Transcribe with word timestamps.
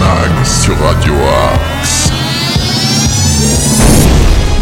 Mag 0.00 0.44
sur. 0.44 0.76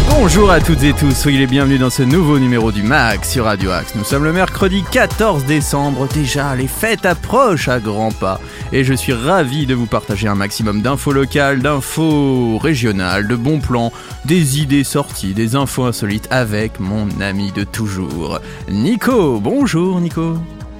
Bonjour 0.09 0.51
à 0.51 0.59
toutes 0.59 0.83
et 0.83 0.93
tous, 0.93 1.15
soyez 1.15 1.37
les 1.37 1.47
bienvenus 1.47 1.79
dans 1.79 1.89
ce 1.89 2.03
nouveau 2.03 2.39
numéro 2.39 2.71
du 2.71 2.81
MAG 2.83 3.23
sur 3.23 3.45
Radio 3.45 3.71
Axe. 3.71 3.93
Nous 3.95 4.03
sommes 4.03 4.23
le 4.23 4.33
mercredi 4.33 4.83
14 4.91 5.45
décembre, 5.45 6.07
déjà 6.07 6.55
les 6.55 6.67
fêtes 6.67 7.05
approchent 7.05 7.67
à 7.67 7.79
grands 7.79 8.11
pas 8.11 8.41
et 8.73 8.83
je 8.83 8.93
suis 8.93 9.13
ravi 9.13 9.65
de 9.65 9.75
vous 9.75 9.85
partager 9.85 10.27
un 10.27 10.35
maximum 10.35 10.81
d'infos 10.81 11.13
locales, 11.13 11.61
d'infos 11.61 12.57
régionales, 12.57 13.27
de 13.27 13.35
bons 13.35 13.59
plans, 13.59 13.93
des 14.25 14.59
idées 14.59 14.83
sorties, 14.83 15.33
des 15.33 15.55
infos 15.55 15.85
insolites 15.85 16.27
avec 16.31 16.79
mon 16.79 17.07
ami 17.21 17.51
de 17.51 17.63
toujours, 17.63 18.39
Nico. 18.69 19.39
Bonjour 19.39 20.01
Nico. 20.01 20.37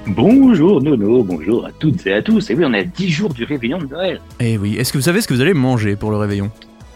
Bonjour 0.09 0.81
Nono, 0.81 1.21
bonjour 1.21 1.65
à 1.65 1.71
toutes 1.71 2.07
et 2.07 2.13
à 2.13 2.21
tous. 2.21 2.49
Et 2.49 2.55
oui, 2.55 2.63
on 2.65 2.73
est 2.73 2.79
à 2.79 2.83
10 2.83 3.09
jours 3.09 3.33
du 3.33 3.43
réveillon 3.43 3.77
de 3.77 3.87
Noël. 3.87 4.21
Eh 4.39 4.57
oui, 4.57 4.77
est-ce 4.77 4.93
que 4.93 4.97
vous 4.97 5.03
savez 5.03 5.19
ce 5.19 5.27
que 5.27 5.33
vous 5.33 5.41
allez 5.41 5.53
manger 5.53 5.97
pour 5.97 6.11
le 6.11 6.17
réveillon? 6.17 6.49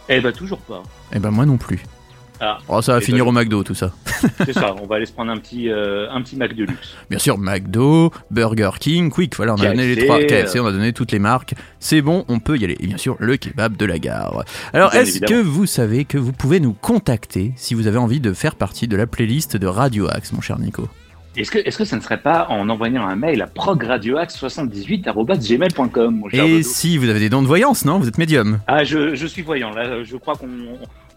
Eh 0.07 0.21
bah 0.21 0.31
toujours 0.31 0.59
pas. 0.59 0.81
Eh 1.13 1.19
ben 1.19 1.29
moi 1.29 1.45
non 1.45 1.57
plus. 1.57 1.83
Ah, 2.39 2.57
Oh, 2.69 2.81
ça 2.81 2.93
va 2.93 3.01
finir 3.01 3.27
au 3.27 3.31
McDo 3.31 3.63
tout 3.63 3.75
ça. 3.75 3.91
c'est 4.45 4.53
ça, 4.53 4.73
on 4.81 4.87
va 4.87 4.95
aller 4.95 5.05
se 5.05 5.11
prendre 5.11 5.29
un 5.31 5.37
petit, 5.37 5.69
euh, 5.69 6.09
un 6.09 6.21
petit 6.21 6.37
Mac 6.37 6.55
de 6.55 6.63
luxe. 6.63 6.95
Bien 7.09 7.19
sûr, 7.19 7.37
McDo, 7.37 8.11
Burger 8.31 8.71
King, 8.79 9.11
Quick, 9.11 9.35
voilà, 9.35 9.53
on 9.55 9.61
a 9.61 9.67
donné 9.67 9.93
les 9.93 10.05
trois. 10.05 10.19
KFC, 10.23 10.59
on 10.61 10.65
a 10.65 10.71
donné 10.71 10.93
toutes 10.93 11.11
les 11.11 11.19
marques. 11.19 11.53
C'est 11.79 12.01
bon, 12.01 12.23
on 12.29 12.39
peut 12.39 12.57
y 12.57 12.63
aller. 12.63 12.77
Et 12.79 12.87
bien 12.87 12.97
sûr, 12.97 13.17
le 13.19 13.35
kebab 13.35 13.75
de 13.75 13.85
la 13.85 13.99
gare. 13.99 14.45
Alors, 14.73 14.95
est-ce 14.95 15.19
que 15.19 15.39
vous 15.39 15.65
savez 15.65 16.05
que 16.05 16.17
vous 16.17 16.31
pouvez 16.31 16.61
nous 16.61 16.73
contacter 16.73 17.51
si 17.57 17.73
vous 17.75 17.87
avez 17.87 17.97
envie 17.97 18.21
de 18.21 18.31
faire 18.33 18.55
partie 18.55 18.87
de 18.87 18.95
la 18.95 19.05
playlist 19.05 19.57
de 19.57 19.67
Radio 19.67 20.07
Axe, 20.09 20.31
mon 20.31 20.41
cher 20.41 20.57
Nico? 20.59 20.87
Est-ce 21.37 21.51
que, 21.51 21.59
est-ce 21.59 21.77
que 21.77 21.85
ça 21.85 21.95
ne 21.95 22.01
serait 22.01 22.21
pas 22.21 22.47
en 22.49 22.67
envoyant 22.69 23.05
un 23.07 23.15
mail 23.15 23.41
à 23.41 23.47
progradioax78.gmail.com, 23.47 26.15
mon 26.15 26.29
cher 26.29 26.43
Et 26.45 26.63
si 26.63 26.97
vous 26.97 27.09
avez 27.09 27.19
des 27.19 27.29
dons 27.29 27.41
de 27.41 27.47
voyance, 27.47 27.85
non 27.85 27.99
Vous 27.99 28.07
êtes 28.07 28.17
médium 28.17 28.59
Ah, 28.67 28.83
je, 28.83 29.15
je 29.15 29.27
suis 29.27 29.41
voyant, 29.41 29.71
là, 29.71 30.03
je 30.03 30.17
crois 30.17 30.35
qu'on 30.35 30.49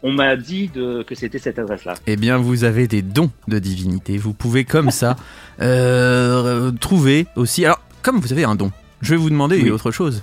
on 0.02 0.12
m'a 0.12 0.36
dit 0.36 0.70
de, 0.72 1.02
que 1.02 1.14
c'était 1.14 1.38
cette 1.38 1.58
adresse-là. 1.58 1.94
Eh 2.06 2.16
bien, 2.16 2.36
vous 2.36 2.64
avez 2.64 2.86
des 2.86 3.02
dons 3.02 3.30
de 3.48 3.58
divinité. 3.58 4.18
Vous 4.18 4.34
pouvez 4.34 4.64
comme 4.64 4.90
ça 4.90 5.16
euh, 5.60 6.70
trouver 6.72 7.26
aussi. 7.36 7.64
Alors, 7.64 7.80
comme 8.02 8.20
vous 8.20 8.32
avez 8.32 8.44
un 8.44 8.54
don, 8.54 8.70
je 9.00 9.10
vais 9.12 9.16
vous 9.16 9.30
demander 9.30 9.60
Oui. 9.62 9.70
autre 9.70 9.90
chose. 9.90 10.22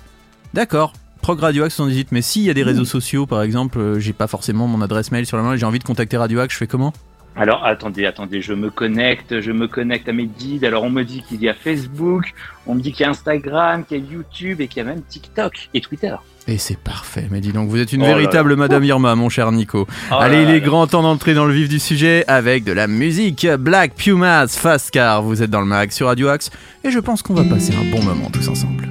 D'accord. 0.53 0.93
Prog 1.21 1.39
Radio 1.39 1.63
Axe 1.63 1.75
78, 1.75 2.11
mais 2.11 2.21
s'il 2.21 2.43
y 2.43 2.49
a 2.49 2.53
des 2.53 2.63
réseaux 2.63 2.85
sociaux, 2.85 3.25
par 3.27 3.41
exemple, 3.43 3.77
euh, 3.79 3.99
j'ai 3.99 4.13
pas 4.13 4.27
forcément 4.27 4.67
mon 4.67 4.81
adresse 4.81 5.11
mail 5.11 5.25
sur 5.27 5.37
la 5.37 5.43
main, 5.43 5.55
j'ai 5.55 5.65
envie 5.67 5.77
de 5.79 5.83
contacter 5.83 6.17
Radio 6.17 6.39
Axe, 6.39 6.53
je 6.53 6.57
fais 6.59 6.67
comment? 6.67 6.93
Alors, 7.35 7.65
attendez, 7.65 8.05
attendez, 8.05 8.41
je 8.41 8.53
me 8.53 8.69
connecte, 8.69 9.39
je 9.39 9.51
me 9.51 9.67
connecte 9.67 10.09
à 10.09 10.13
mes 10.13 10.25
guides. 10.25 10.65
Alors, 10.65 10.83
on 10.83 10.89
me 10.89 11.03
dit 11.03 11.23
qu'il 11.27 11.41
y 11.41 11.47
a 11.47 11.53
Facebook, 11.53 12.33
on 12.67 12.75
me 12.75 12.81
dit 12.81 12.91
qu'il 12.91 13.03
y 13.03 13.07
a 13.07 13.09
Instagram, 13.09 13.85
qu'il 13.85 13.97
y 13.97 14.01
a 14.01 14.11
YouTube 14.11 14.59
et 14.59 14.67
qu'il 14.67 14.83
y 14.83 14.85
a 14.85 14.89
même 14.89 15.01
TikTok 15.01 15.69
et 15.73 15.79
Twitter. 15.79 16.13
Et 16.47 16.57
c'est 16.57 16.77
parfait, 16.77 17.27
mais 17.31 17.39
dis 17.39 17.53
donc, 17.53 17.69
vous 17.69 17.79
êtes 17.79 17.93
une 17.93 18.01
Oh 18.01 18.05
là 18.07 18.15
véritable 18.15 18.55
Madame 18.57 18.83
Irma, 18.83 19.15
mon 19.15 19.29
cher 19.29 19.51
Nico. 19.51 19.87
Oh 20.11 20.15
Allez, 20.15 20.43
là 20.43 20.49
il 20.51 20.55
est 20.55 20.59
là. 20.59 20.65
grand 20.65 20.87
temps 20.87 21.03
d'entrer 21.03 21.33
dans 21.33 21.45
le 21.45 21.53
vif 21.53 21.69
du 21.69 21.79
sujet 21.79 22.25
avec 22.27 22.63
de 22.65 22.73
la 22.73 22.87
musique. 22.87 23.47
Black 23.59 23.95
Pumas, 23.95 24.47
Fast 24.47 24.91
Car, 24.91 25.21
vous 25.23 25.41
êtes 25.41 25.49
dans 25.51 25.61
le 25.61 25.67
mag 25.67 25.91
sur 25.91 26.07
Radio 26.07 26.27
Axe, 26.27 26.49
et 26.83 26.91
je 26.91 26.99
pense 26.99 27.21
qu'on 27.21 27.33
va 27.35 27.43
passer 27.45 27.73
un 27.73 27.89
bon 27.91 28.03
moment 28.03 28.29
tous 28.29 28.49
ensemble. 28.49 28.90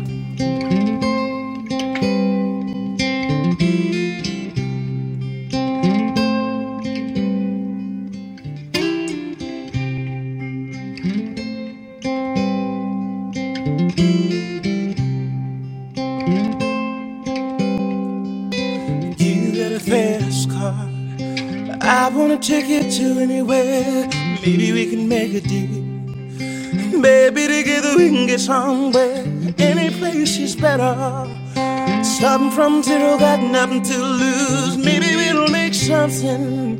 Wanna 22.14 22.38
take 22.38 22.66
you 22.68 22.82
to 22.90 23.20
anywhere. 23.20 24.08
Maybe 24.42 24.72
we 24.72 24.90
can 24.90 25.08
make 25.08 25.34
a 25.34 25.40
deal. 25.40 25.82
Maybe 27.00 27.46
together 27.46 27.96
we 27.96 28.08
can 28.10 28.26
get 28.26 28.40
somewhere. 28.40 29.24
Any 29.58 29.90
place 29.90 30.38
is 30.38 30.56
better. 30.56 31.26
Starting 32.02 32.50
from 32.50 32.82
zero, 32.82 33.18
got 33.18 33.40
nothing 33.40 33.82
to 33.82 33.98
lose. 33.98 34.76
Maybe 34.76 35.16
we'll 35.16 35.48
make 35.48 35.74
something. 35.74 36.78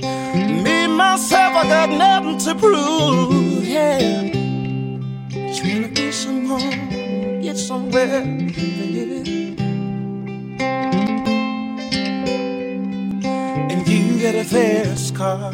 Me 0.65 0.87
myself, 0.89 1.55
I 1.55 1.65
got 1.69 1.91
nothing 1.91 2.39
to 2.47 2.55
prove. 2.55 3.65
Yeah. 3.67 4.31
Just 5.49 5.65
wanna 5.65 5.89
be 5.89 6.13
someone, 6.13 7.41
get 7.43 7.57
somewhere, 7.57 8.23
baby. 8.23 9.30
And 14.35 14.53
you 14.53 14.53
got 14.53 14.85
a 14.85 14.85
fast 14.85 15.15
car. 15.15 15.53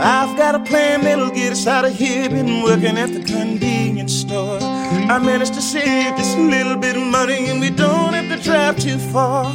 I've 0.00 0.36
got 0.36 0.54
a 0.54 0.60
plan 0.60 1.02
that'll 1.02 1.30
get 1.30 1.52
us 1.52 1.66
out 1.66 1.84
of 1.84 1.94
here. 1.94 2.28
Been 2.28 2.62
working 2.62 2.96
at 2.98 3.12
the 3.12 3.22
convenience 3.22 4.14
store. 4.14 4.58
I 4.60 5.18
managed 5.18 5.54
to 5.54 5.60
save 5.62 6.16
just 6.16 6.36
a 6.36 6.40
little 6.40 6.76
bit 6.76 6.96
of 6.96 7.02
money, 7.02 7.48
and 7.48 7.60
we 7.60 7.70
don't 7.70 8.12
have 8.14 8.28
to 8.36 8.42
drive 8.42 8.78
too 8.78 8.98
far. 8.98 9.54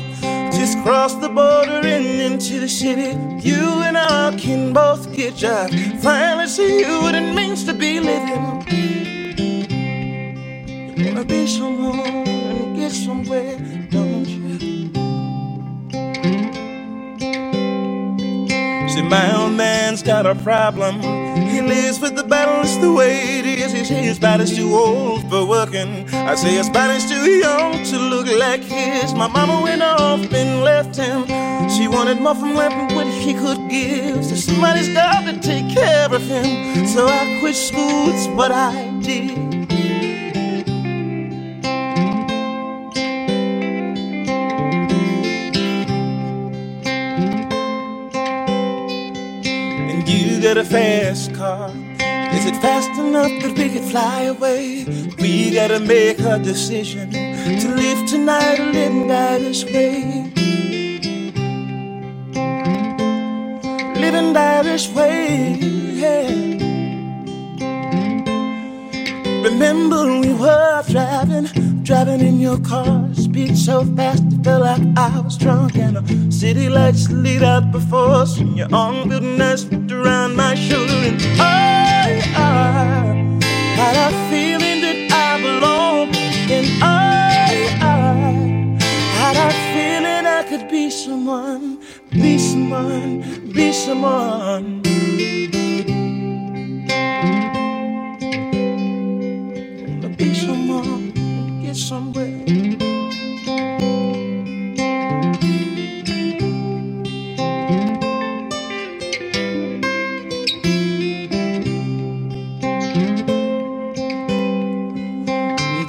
Just 0.51 0.77
cross 0.83 1.15
the 1.15 1.29
border 1.29 1.81
and 1.85 2.05
into 2.05 2.59
the 2.59 2.67
city. 2.67 3.17
You 3.47 3.81
and 3.83 3.97
I 3.97 4.35
can 4.37 4.73
both 4.73 5.13
get 5.15 5.35
jobs. 5.35 5.73
Finally 6.03 6.47
see 6.47 6.83
what 7.01 7.15
it 7.15 7.33
means 7.33 7.63
to 7.65 7.73
be 7.73 7.99
living. 7.99 8.63
You 10.97 11.05
wanna 11.07 11.25
be 11.25 11.47
someone 11.47 11.99
and 11.99 12.75
get 12.75 12.91
somewhere, 12.91 13.57
don't 13.89 14.22
See, 18.93 19.01
my 19.01 19.35
old 19.35 19.53
man's 19.53 20.03
got 20.03 20.27
a 20.27 20.35
problem. 20.35 21.01
He 21.35 21.61
lives 21.61 21.99
with 21.99 22.15
the 22.15 22.23
battle, 22.23 22.61
it's 22.61 22.77
the 22.77 22.93
way 22.93 23.39
it 23.39 23.45
is. 23.47 23.71
He 23.71 23.83
says 23.83 24.05
his 24.05 24.19
body's 24.19 24.55
too 24.55 24.71
old 24.71 25.27
for 25.31 25.47
working. 25.47 26.07
I 26.13 26.35
say 26.35 26.51
his 26.51 26.69
body's 26.69 27.09
too 27.09 27.25
young 27.25 27.83
to 27.85 27.97
look 27.97 28.27
like 28.27 28.61
his. 28.61 29.15
My 29.15 29.27
mama 29.27 29.63
went 29.63 29.81
off 29.81 30.31
and 30.31 30.63
left 30.63 30.95
him. 30.95 31.25
She 31.71 31.87
wanted 31.87 32.21
more 32.21 32.35
from 32.35 32.53
life 32.53 32.69
than 32.69 32.93
what 32.93 33.07
he 33.07 33.33
could 33.33 33.67
give. 33.67 34.23
So 34.23 34.35
somebody's 34.35 34.89
got 34.89 35.25
to 35.25 35.39
take 35.39 35.73
care 35.73 36.13
of 36.13 36.21
him. 36.21 36.85
So 36.85 37.07
I 37.07 37.37
quit 37.39 37.55
school, 37.55 38.13
it's 38.13 38.27
what 38.27 38.51
I 38.51 38.91
did. 39.01 39.52
Fast 50.65 51.33
car. 51.33 51.69
Is 52.35 52.45
it 52.45 52.55
fast 52.57 52.89
enough 52.99 53.31
that 53.41 53.57
we 53.57 53.69
could 53.69 53.83
fly 53.83 54.23
away? 54.23 54.85
We 55.19 55.53
gotta 55.53 55.79
make 55.79 56.19
a 56.19 56.39
decision 56.39 57.11
to 57.11 57.67
live 57.75 58.09
tonight 58.09 58.59
or 58.59 58.71
live 58.71 59.07
die 59.07 59.37
this 59.39 59.63
way. 59.65 60.31
Live 64.01 64.15
and 64.15 64.33
die 64.33 64.63
this 64.63 64.89
way, 64.93 65.55
yeah. 66.01 66.27
Remember 69.43 70.19
we 70.19 70.33
were 70.33 70.83
driving, 70.89 71.47
driving 71.83 72.21
in 72.21 72.39
your 72.39 72.59
car. 72.59 73.09
Speed 73.13 73.57
so 73.57 73.83
fast, 73.95 74.23
it 74.31 74.43
felt 74.43 74.61
like 74.61 74.81
I 74.97 75.19
was 75.19 75.37
drunk. 75.37 75.75
And 75.75 75.97
the 75.97 76.31
city 76.31 76.69
lights 76.69 77.09
lit 77.09 77.43
out 77.43 77.71
before 77.71 78.09
us. 78.09 78.39
And 78.39 78.57
your 78.57 78.73
arm 78.73 79.09
felt 79.09 79.23
nice 79.23 79.65
wrapped 79.65 79.91
around 79.91 80.35
my 80.35 80.55
shoulder. 80.55 80.93
And 80.93 81.21
I, 81.39 82.21
I 82.35 83.45
had 83.75 83.95
a 84.07 84.29
feeling 84.29 84.81
that 84.81 84.99
I 85.11 85.41
belong. 85.41 86.15
And 86.49 86.67
I, 86.81 87.67
I 87.81 88.79
had 89.19 89.35
a 89.35 89.51
feeling 89.73 90.25
I 90.25 90.43
could 90.43 90.69
be 90.69 90.89
someone, 90.89 91.79
be 92.11 92.37
someone, 92.37 93.51
be 93.51 93.73
someone. 93.73 94.83
Somewhere. 101.83 102.27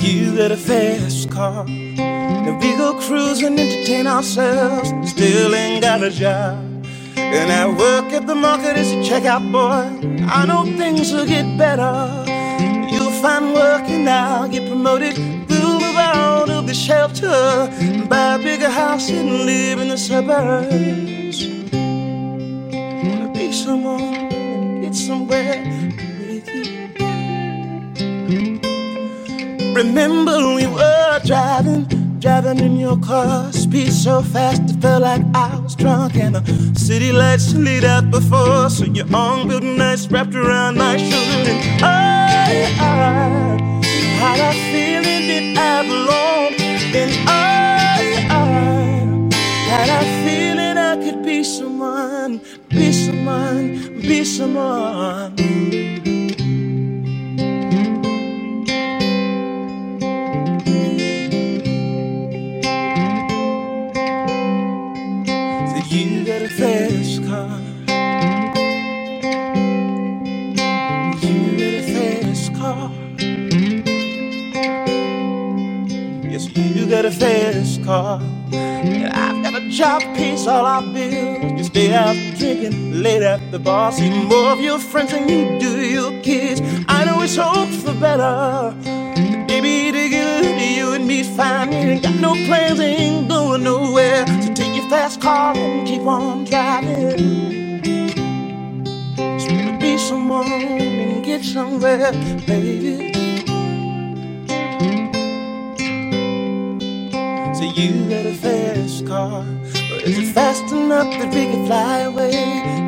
You 0.01 0.37
got 0.37 0.51
a 0.51 0.57
fast 0.57 1.31
car. 1.31 1.65
And 1.69 2.61
we 2.61 2.77
go 2.77 2.99
cruising, 3.01 3.59
entertain 3.59 4.09
ourselves. 4.09 4.91
Still 5.09 5.55
ain't 5.55 5.83
got 5.83 6.03
a 6.03 6.11
job. 6.11 6.59
And 7.17 7.53
I 7.53 7.69
work 7.69 8.13
at 8.13 8.27
the 8.27 8.35
market 8.35 8.77
as 8.77 8.91
a 8.91 8.97
checkout 8.97 9.45
boy. 9.53 10.27
I 10.27 10.45
know 10.45 10.65
things 10.77 11.13
will 11.13 11.27
get 11.27 11.47
better. 11.57 12.25
You'll 12.91 13.17
find 13.23 13.55
work 13.55 13.89
and 13.89 14.09
I'll 14.09 14.49
get 14.49 14.69
promoted. 14.69 15.34
The 16.75 16.81
shelter, 16.81 17.71
buy 18.09 18.35
a 18.35 18.39
bigger 18.39 18.69
house 18.69 19.09
and 19.09 19.47
live 19.47 19.79
in 19.79 19.89
the 19.91 19.97
suburbs. 19.97 21.47
Wanna 23.05 23.31
be 23.33 23.53
someone 23.53 24.81
get 24.83 24.97
somewhere 24.97 25.63
with 26.27 26.49
you. 26.49 26.89
Remember 29.73 30.37
we 30.57 30.67
were 30.67 31.21
driving, 31.25 31.85
driving 32.19 32.59
in 32.59 32.77
your 32.77 32.99
car, 32.99 33.53
speed 33.53 33.93
so 33.93 34.21
fast 34.21 34.63
it 34.69 34.81
felt 34.83 35.03
like 35.03 35.23
I 35.33 35.57
was 35.61 35.77
drunk, 35.77 36.17
and 36.17 36.35
the 36.35 36.43
city 36.77 37.13
lights 37.13 37.55
lit 37.55 37.85
up 37.85 38.11
before, 38.11 38.69
so 38.69 38.87
your 38.87 39.07
arm 39.15 39.47
built 39.47 39.63
nice 39.63 40.09
wrapped 40.11 40.35
around 40.35 40.79
my 40.79 40.97
shoulder, 40.97 41.51
and 41.51 41.85
I, 41.85 42.67
I 42.81 42.99
had 44.19 44.41
a 44.41 44.53
feeling 44.73 45.55
that 45.55 45.57
I 45.57 45.87
belonged, 45.87 46.34
and 46.95 47.13
I, 47.29 48.27
I 48.31 49.37
had 49.71 49.89
a 49.91 50.05
feeling 50.25 50.79
I 50.79 50.97
could 50.97 51.25
be 51.25 51.45
someone, 51.45 52.41
be 52.69 52.93
someone, 52.93 54.01
be 54.03 54.25
someone. 54.25 55.37
So 65.71 65.77
you 65.95 66.25
got 66.25 66.43
a 66.43 66.49
fast 66.49 67.14
got 76.95 77.05
a 77.07 77.11
fast 77.11 77.83
car. 77.83 78.21
And 78.53 79.13
I've 79.13 79.43
got 79.43 79.61
a 79.61 79.69
job, 79.69 80.01
pays 80.15 80.47
all 80.47 80.65
our 80.65 80.81
bills. 80.81 81.59
You 81.59 81.65
stay 81.65 81.93
out 81.93 82.15
drinking 82.39 83.03
late 83.03 83.23
at 83.23 83.41
the 83.51 83.59
bar. 83.59 83.91
See 83.91 84.11
more 84.11 84.51
of 84.53 84.61
your 84.61 84.79
friends 84.79 85.11
than 85.11 85.29
you 85.29 85.59
do 85.59 85.81
your 85.81 86.13
kids. 86.23 86.61
I 86.87 87.05
know 87.05 87.21
it's 87.23 87.35
hope 87.37 87.69
for 87.83 87.95
better. 87.95 88.73
Baby, 89.49 89.91
together 89.91 90.57
you 90.79 90.93
and 90.93 91.05
me 91.09 91.25
fine. 91.25 91.73
Ain't 91.73 92.05
got 92.05 92.15
no 92.21 92.33
plans, 92.47 92.79
ain't 92.79 93.29
going 93.29 93.65
nowhere. 93.65 94.25
So 94.43 94.55
take 94.55 94.77
your 94.77 94.89
fast 94.89 95.21
car 95.21 95.57
and 95.57 95.89
keep 95.89 96.03
on 96.03 96.45
driving. 96.45 97.83
Just 99.27 99.51
wanna 99.51 99.79
be 99.81 99.99
someone 99.99 100.53
and 100.53 101.25
get 101.25 101.43
somewhere, 101.45 102.13
baby. 102.47 103.14
So 107.55 107.63
you 107.63 108.09
got 108.11 108.27
a 108.27 108.35
fast 108.35 109.07
car, 109.07 109.45
but 109.89 110.03
is 110.03 110.19
it 110.19 110.33
fast 110.35 110.73
enough 110.73 111.11
that 111.19 111.33
we 111.33 111.45
can 111.47 111.67
fly 111.67 112.01
away? 112.01 112.33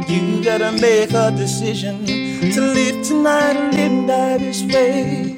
You 0.09 0.43
gotta 0.43 0.73
make 0.73 1.13
a 1.13 1.31
decision 1.31 2.05
to 2.07 2.61
live 2.61 3.07
tonight 3.07 3.57
or 3.57 3.71
live 3.71 3.93
and 3.93 4.09
die 4.09 4.39
this 4.39 4.63
way. 4.65 5.37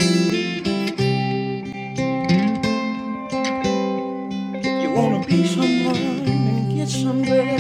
If 4.55 4.83
you 4.83 4.91
wanna 4.93 5.27
be 5.27 5.47
someone 5.47 5.97
and 5.97 6.77
get 6.77 6.89
somewhere. 6.89 7.59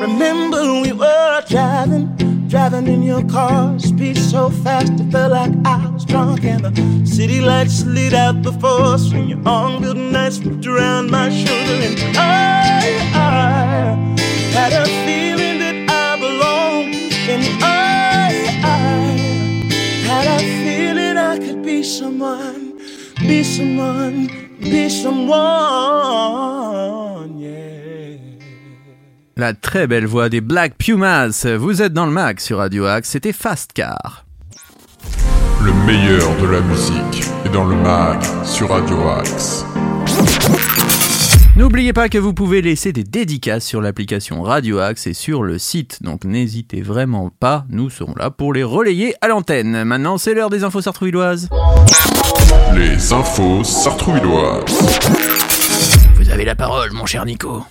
Remember 0.00 0.80
we 0.80 0.92
were 0.92 1.42
driving, 1.48 2.08
driving 2.70 2.94
in 2.94 3.02
your 3.02 3.22
car, 3.28 3.78
speed 3.78 4.16
so 4.16 4.48
fast 4.48 4.98
it 4.98 5.12
felt 5.12 5.32
like 5.32 5.52
I 5.66 5.86
was 5.90 6.06
drunk, 6.06 6.44
and 6.44 6.64
the 6.64 7.06
city 7.06 7.42
lights 7.42 7.84
lit 7.84 8.14
out 8.14 8.40
before 8.40 8.80
us. 8.94 9.12
When 9.12 9.28
your 9.28 9.46
arm 9.46 9.82
built 9.82 9.98
nice 9.98 10.38
wrapped 10.38 10.66
around 10.66 11.10
my 11.10 11.28
shoulder, 11.28 11.74
and 11.88 12.00
I, 12.16 12.96
I 13.12 13.94
had 14.56 14.72
a 14.72 14.86
feeling 15.04 15.58
that 15.58 15.90
I 15.90 16.16
belonged, 16.18 17.12
and 17.28 17.44
I, 17.62 18.32
I 18.64 18.78
had 20.08 20.26
a 20.26 20.38
feeling 20.64 21.18
I 21.18 21.36
could 21.38 21.62
be 21.62 21.82
someone, 21.82 22.78
be 23.18 23.42
someone, 23.42 24.30
be 24.58 24.88
someone. 24.88 27.03
La 29.36 29.52
très 29.52 29.88
belle 29.88 30.06
voix 30.06 30.28
des 30.28 30.40
Black 30.40 30.78
Pumas. 30.78 31.44
Vous 31.58 31.82
êtes 31.82 31.92
dans 31.92 32.06
le 32.06 32.12
mag 32.12 32.38
sur 32.38 32.58
Radio 32.58 32.86
Axe, 32.86 33.10
c'était 33.10 33.32
Fast 33.32 33.72
Car. 33.72 34.24
Le 35.60 35.72
meilleur 35.86 36.36
de 36.40 36.46
la 36.46 36.60
musique 36.60 37.24
est 37.44 37.48
dans 37.48 37.64
le 37.64 37.74
mag 37.74 38.20
sur 38.44 38.70
Radio 38.70 38.96
Axe. 39.08 39.64
N'oubliez 41.56 41.92
pas 41.92 42.08
que 42.08 42.18
vous 42.18 42.32
pouvez 42.32 42.62
laisser 42.62 42.92
des 42.92 43.02
dédicaces 43.02 43.64
sur 43.64 43.80
l'application 43.80 44.40
Radio 44.40 44.78
Axe 44.78 45.08
et 45.08 45.14
sur 45.14 45.42
le 45.42 45.58
site, 45.58 46.00
donc 46.04 46.24
n'hésitez 46.24 46.80
vraiment 46.80 47.30
pas, 47.30 47.64
nous 47.70 47.90
serons 47.90 48.14
là 48.16 48.30
pour 48.30 48.52
les 48.52 48.62
relayer 48.62 49.16
à 49.20 49.26
l'antenne. 49.26 49.82
Maintenant, 49.82 50.16
c'est 50.16 50.34
l'heure 50.34 50.50
des 50.50 50.62
infos 50.62 50.80
sartrouilloises. 50.80 51.48
Les 52.76 53.12
infos 53.12 53.64
sartrouilloises. 53.64 54.78
Vous 56.14 56.30
avez 56.30 56.44
la 56.44 56.54
parole, 56.54 56.92
mon 56.92 57.06
cher 57.06 57.26
Nico. 57.26 57.64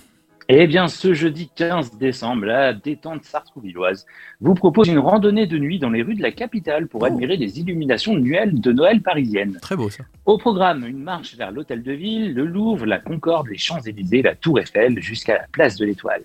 Eh 0.50 0.66
bien, 0.66 0.88
ce 0.88 1.14
jeudi 1.14 1.48
15 1.56 1.96
décembre, 1.96 2.44
la 2.44 2.74
détente 2.74 3.24
sartrouvilloise 3.24 4.04
vous 4.42 4.54
propose 4.54 4.88
une 4.88 4.98
randonnée 4.98 5.46
de 5.46 5.56
nuit 5.56 5.78
dans 5.78 5.88
les 5.88 6.02
rues 6.02 6.14
de 6.16 6.22
la 6.22 6.32
capitale 6.32 6.86
pour 6.86 7.02
Oh. 7.02 7.06
admirer 7.06 7.36
les 7.38 7.60
illuminations 7.60 8.14
Noël, 8.14 8.60
de 8.60 8.72
Noël 8.72 9.00
parisiennes. 9.00 9.58
Très 9.62 9.74
beau 9.76 9.88
ça. 9.88 10.04
Au 10.26 10.36
programme, 10.36 10.84
une 10.86 10.98
marche 11.02 11.34
vers 11.36 11.50
l'hôtel 11.50 11.82
de 11.82 11.92
ville, 11.92 12.34
le 12.34 12.44
Louvre, 12.44 12.84
la 12.84 12.98
Concorde, 12.98 13.48
les 13.48 13.56
Champs-Élysées, 13.56 14.20
la 14.20 14.34
Tour 14.34 14.60
Eiffel, 14.60 15.00
jusqu'à 15.00 15.34
la 15.34 15.44
place 15.50 15.76
de 15.76 15.86
l'Étoile. 15.86 16.22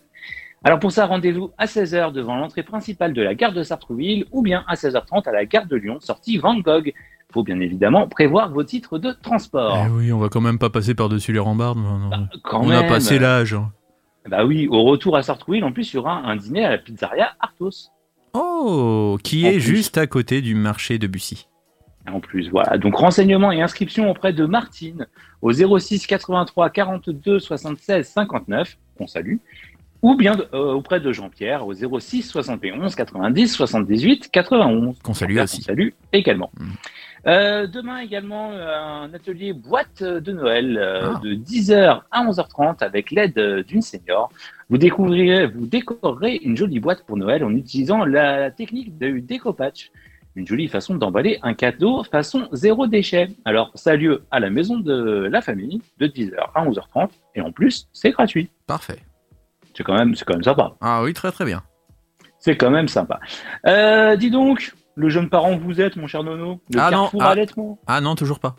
Alors 0.65 0.79
pour 0.79 0.91
ça, 0.91 1.05
rendez-vous 1.05 1.51
à 1.57 1.65
16h 1.65 2.11
devant 2.11 2.35
l'entrée 2.35 2.63
principale 2.63 3.13
de 3.13 3.21
la 3.21 3.33
gare 3.35 3.53
de 3.53 3.63
Sartrouville 3.63 4.25
ou 4.33 4.41
bien 4.41 4.65
à 4.67 4.75
16h30 4.75 5.29
à 5.29 5.31
la 5.31 5.45
gare 5.45 5.65
de 5.65 5.77
Lyon, 5.77 5.99
sortie 6.01 6.37
Van 6.37 6.59
Gogh. 6.59 6.91
faut 7.31 7.43
bien 7.43 7.59
évidemment 7.61 8.07
prévoir 8.09 8.51
vos 8.51 8.65
titres 8.65 8.99
de 8.99 9.13
transport. 9.13 9.77
Eh 9.85 9.89
oui, 9.89 10.11
on 10.11 10.17
va 10.17 10.27
quand 10.27 10.41
même 10.41 10.59
pas 10.59 10.69
passer 10.69 10.93
par-dessus 10.93 11.31
les 11.31 11.39
rambardes. 11.39 11.79
Quand 12.43 12.61
on 12.65 12.69
a 12.71 12.83
passé 12.83 13.17
l'âge. 13.19 13.55
Bah 14.27 14.45
oui, 14.45 14.67
au 14.69 14.83
retour 14.83 15.15
à 15.17 15.23
Sartrouville, 15.23 15.63
en 15.63 15.71
plus, 15.71 15.91
il 15.93 15.95
y 15.95 15.99
aura 15.99 16.17
un 16.17 16.35
dîner 16.35 16.65
à 16.65 16.71
la 16.71 16.77
pizzeria 16.77 17.33
Arthos. 17.39 17.89
Oh, 18.33 19.17
qui 19.23 19.45
En 19.45 19.49
est 19.49 19.53
plus. 19.53 19.61
juste 19.61 19.97
à 19.97 20.05
côté 20.07 20.41
du 20.41 20.55
marché 20.55 20.99
de 20.99 21.07
Bussy. 21.07 21.47
En 22.11 22.19
plus, 22.19 22.49
voilà. 22.49 22.77
Donc, 22.77 22.95
renseignements 22.95 23.51
et 23.51 23.61
inscriptions 23.61 24.09
auprès 24.09 24.33
de 24.33 24.45
Martine 24.45 25.07
au 25.41 25.51
06 25.51 26.05
83 26.07 26.69
42 26.69 27.39
76 27.39 28.07
59, 28.07 28.77
qu'on 28.97 29.07
salue, 29.07 29.37
ou 30.01 30.15
bien 30.15 30.37
euh, 30.53 30.73
auprès 30.73 30.99
de 30.99 31.11
Jean-Pierre 31.11 31.65
au 31.67 31.73
06 31.73 32.23
71 32.23 32.95
90 32.95 33.47
78 33.53 34.29
91. 34.31 34.97
Qu'on 35.03 35.13
salue 35.13 35.29
Jean-Pierre, 35.31 35.43
aussi. 35.43 35.57
qu'on 35.57 35.63
salue 35.63 35.89
également. 36.13 36.51
Mm. 36.59 36.67
Euh, 37.27 37.67
demain 37.67 37.99
également, 37.99 38.51
euh, 38.51 39.03
un 39.05 39.13
atelier 39.13 39.53
boîte 39.53 40.01
de 40.03 40.31
Noël 40.31 40.77
euh, 40.77 41.13
Ah. 41.15 41.19
de 41.21 41.33
10h 41.33 42.01
à 42.11 42.23
11h30 42.23 42.81
avec 42.83 43.11
l'aide 43.11 43.63
d'une 43.67 43.81
senior. 43.81 44.29
Vous 44.69 44.77
découvrirez, 44.77 45.47
vous 45.47 45.65
décorerez 45.65 46.35
une 46.43 46.55
jolie 46.55 46.79
boîte 46.79 47.03
pour 47.05 47.17
Noël 47.17 47.43
en 47.43 47.51
utilisant 47.51 48.05
la 48.05 48.51
technique 48.51 48.97
de 48.97 49.19
décopatch. 49.19 49.91
Une 50.35 50.47
jolie 50.47 50.67
façon 50.67 50.95
d'emballer 50.95 51.39
un 51.41 51.53
cadeau 51.53 52.03
façon 52.03 52.47
zéro 52.53 52.87
déchet. 52.87 53.29
Alors, 53.45 53.71
ça 53.75 53.91
a 53.91 53.95
lieu 53.95 54.23
à 54.31 54.39
la 54.39 54.49
maison 54.49 54.77
de 54.77 55.27
la 55.29 55.41
famille 55.41 55.81
de 55.97 56.07
10h 56.07 56.35
à 56.55 56.63
11h30 56.65 57.09
et 57.35 57.41
en 57.41 57.51
plus, 57.51 57.87
c'est 57.91 58.11
gratuit. 58.11 58.49
Parfait. 58.67 58.99
C'est 59.75 59.83
quand 59.83 59.95
même, 59.97 60.15
c'est 60.15 60.23
quand 60.25 60.35
même 60.35 60.43
sympa. 60.43 60.73
Ah 60.81 61.03
oui, 61.03 61.13
très 61.13 61.31
très 61.31 61.45
bien. 61.45 61.63
C'est 62.37 62.55
quand 62.55 62.69
même 62.69 62.87
sympa. 62.87 63.19
Euh, 63.65 64.15
dis 64.15 64.31
donc, 64.31 64.73
le 64.99 65.09
jeune 65.09 65.29
parent 65.29 65.57
vous 65.57 65.79
êtes, 65.79 65.95
mon 65.95 66.07
cher 66.07 66.23
Nono, 66.23 66.59
le 66.73 66.79
Ah 66.79 66.91
non, 66.91 67.09
ah. 67.19 67.29
allaitement. 67.29 67.79
Ah 67.87 68.01
non, 68.01 68.15
toujours 68.15 68.39
pas. 68.39 68.57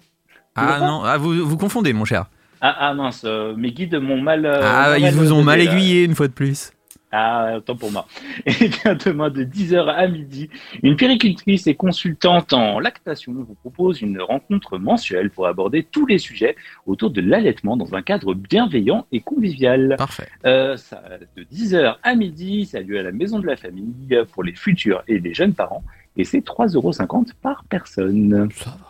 Ah 0.57 0.67
pas 0.67 0.81
non, 0.81 1.03
ah, 1.05 1.19
vous, 1.19 1.47
vous 1.47 1.57
confondez, 1.59 1.93
mon 1.93 2.07
cher. 2.07 2.27
Ah, 2.63 2.75
ah 2.79 2.95
mince, 2.95 3.23
euh, 3.27 3.55
mes 3.57 3.73
guides 3.73 3.97
m'ont 3.97 4.21
mal. 4.21 4.47
euh, 4.47 4.61
ah, 4.63 4.99
ils 4.99 5.13
vous 5.13 5.33
ont 5.33 5.43
mal 5.43 5.61
aiguillé 5.61 6.05
une 6.05 6.15
fois 6.15 6.29
de 6.29 6.33
plus. 6.33 6.73
Ah, 7.13 7.57
autant 7.57 7.75
pour 7.75 7.91
moi. 7.91 8.07
Et 8.47 8.69
bien 8.69 8.95
demain 8.95 9.31
de 9.31 9.43
10h 9.43 9.87
à 9.89 10.07
midi, 10.07 10.49
une 10.83 10.97
péricultrice 10.97 11.67
et 11.67 11.75
consultante 11.75 12.53
en 12.53 12.79
lactation 12.79 13.33
vous 13.33 13.55
propose 13.55 14.01
une 14.01 14.21
rencontre 14.21 14.79
mensuelle 14.79 15.31
pour 15.31 15.47
aborder 15.49 15.83
tous 15.83 16.07
les 16.07 16.19
sujets 16.19 16.55
autour 16.87 17.11
de 17.11 17.21
l'allaitement 17.21 17.77
dans 17.77 17.95
un 17.95 18.03
cadre 18.03 18.35
bienveillant 18.35 19.07
et 19.11 19.21
convivial. 19.21 19.97
Parfait. 19.99 20.29
Euh, 20.47 20.77
ça, 20.77 21.03
de 21.37 21.43
10h 21.43 21.97
à 22.03 22.15
midi, 22.15 22.65
ça 22.65 22.79
a 22.79 22.81
lieu 22.81 22.99
à 22.99 23.03
la 23.03 23.13
maison 23.13 23.41
de 23.41 23.47
la 23.47 23.57
famille 23.57 24.17
pour 24.33 24.45
les 24.45 24.55
futurs 24.55 25.03
et 25.09 25.19
les 25.19 25.35
jeunes 25.35 25.55
parents 25.55 25.83
et 26.17 26.25
c'est 26.25 26.45
3,50€ 26.45 27.33
par 27.41 27.65
personne. 27.65 28.49
Ça 28.55 28.71
va. 28.71 28.87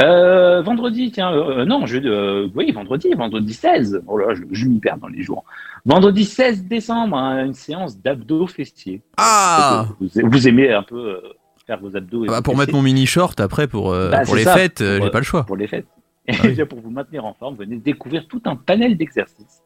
Euh, 0.00 0.62
vendredi, 0.62 1.10
tiens, 1.12 1.32
euh, 1.32 1.64
non, 1.64 1.84
je, 1.86 1.98
euh, 1.98 2.48
oui, 2.54 2.72
vendredi, 2.72 3.08
vendredi 3.14 3.52
16. 3.52 4.02
Oh 4.06 4.16
là, 4.16 4.34
je, 4.34 4.42
je 4.50 4.66
m'y 4.66 4.80
perds 4.80 4.96
dans 4.98 5.08
les 5.08 5.22
jours. 5.22 5.44
Vendredi 5.84 6.24
16 6.24 6.64
décembre, 6.64 7.16
hein, 7.16 7.44
une 7.44 7.52
séance 7.54 7.98
d'abdos 8.00 8.46
fessiers. 8.46 9.02
Ah 9.18 9.86
Vous, 10.00 10.08
vous 10.24 10.48
aimez 10.48 10.72
un 10.72 10.82
peu 10.82 10.96
euh, 10.96 11.20
faire 11.66 11.78
vos 11.78 11.94
abdos 11.96 12.24
et 12.24 12.28
Ah 12.28 12.32
bah, 12.32 12.42
Pour 12.42 12.54
fessiers 12.54 12.66
mettre 12.66 12.74
mon 12.74 12.82
mini 12.82 13.06
short 13.06 13.38
après 13.38 13.66
pour, 13.68 13.92
euh, 13.92 14.10
Bah, 14.10 14.22
pour 14.24 14.34
les 14.34 14.44
ça, 14.44 14.54
fêtes, 14.54 14.80
euh, 14.80 14.98
j'ai 15.00 15.08
euh, 15.08 15.10
pas 15.10 15.18
le 15.18 15.24
choix. 15.24 15.44
pour 15.44 15.56
les 15.56 15.66
fêtes. 15.66 15.86
Et 16.26 16.34
Ah 16.34 16.42
oui. 16.44 16.64
pour 16.68 16.80
vous 16.80 16.90
maintenir 16.90 17.24
en 17.24 17.34
forme, 17.34 17.56
venez 17.56 17.76
découvrir 17.76 18.26
tout 18.26 18.42
un 18.44 18.56
panel 18.56 18.96
d'exercices. 18.96 19.62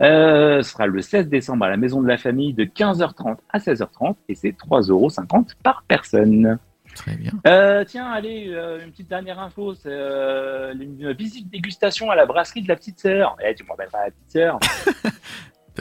Euh, 0.00 0.62
ce 0.62 0.70
sera 0.70 0.86
le 0.86 1.00
16 1.00 1.28
décembre 1.28 1.64
à 1.64 1.70
la 1.70 1.76
Maison 1.76 2.02
de 2.02 2.08
la 2.08 2.18
Famille 2.18 2.52
de 2.52 2.64
15h30 2.64 3.36
à 3.50 3.58
16h30 3.58 4.16
et 4.28 4.34
c'est 4.34 4.50
3,50 4.50 4.90
euros 4.90 5.08
par 5.62 5.84
personne. 5.86 6.58
Très 6.94 7.16
bien. 7.16 7.32
Euh, 7.46 7.84
tiens, 7.84 8.10
allez, 8.10 8.46
euh, 8.48 8.82
une 8.82 8.90
petite 8.90 9.08
dernière 9.08 9.38
info, 9.38 9.74
c'est 9.74 9.90
une 9.90 11.12
visite 11.12 11.50
dégustation 11.50 12.10
à 12.10 12.16
la 12.16 12.26
brasserie 12.26 12.62
de 12.62 12.68
la 12.68 12.76
petite 12.76 12.98
sœur. 12.98 13.36
Eh, 13.46 13.54
tu 13.54 13.64
me 13.64 13.68
rappelles 13.70 13.90
pas 13.90 14.04
la 14.04 14.10
petite 14.10 14.30
sœur? 14.30 14.58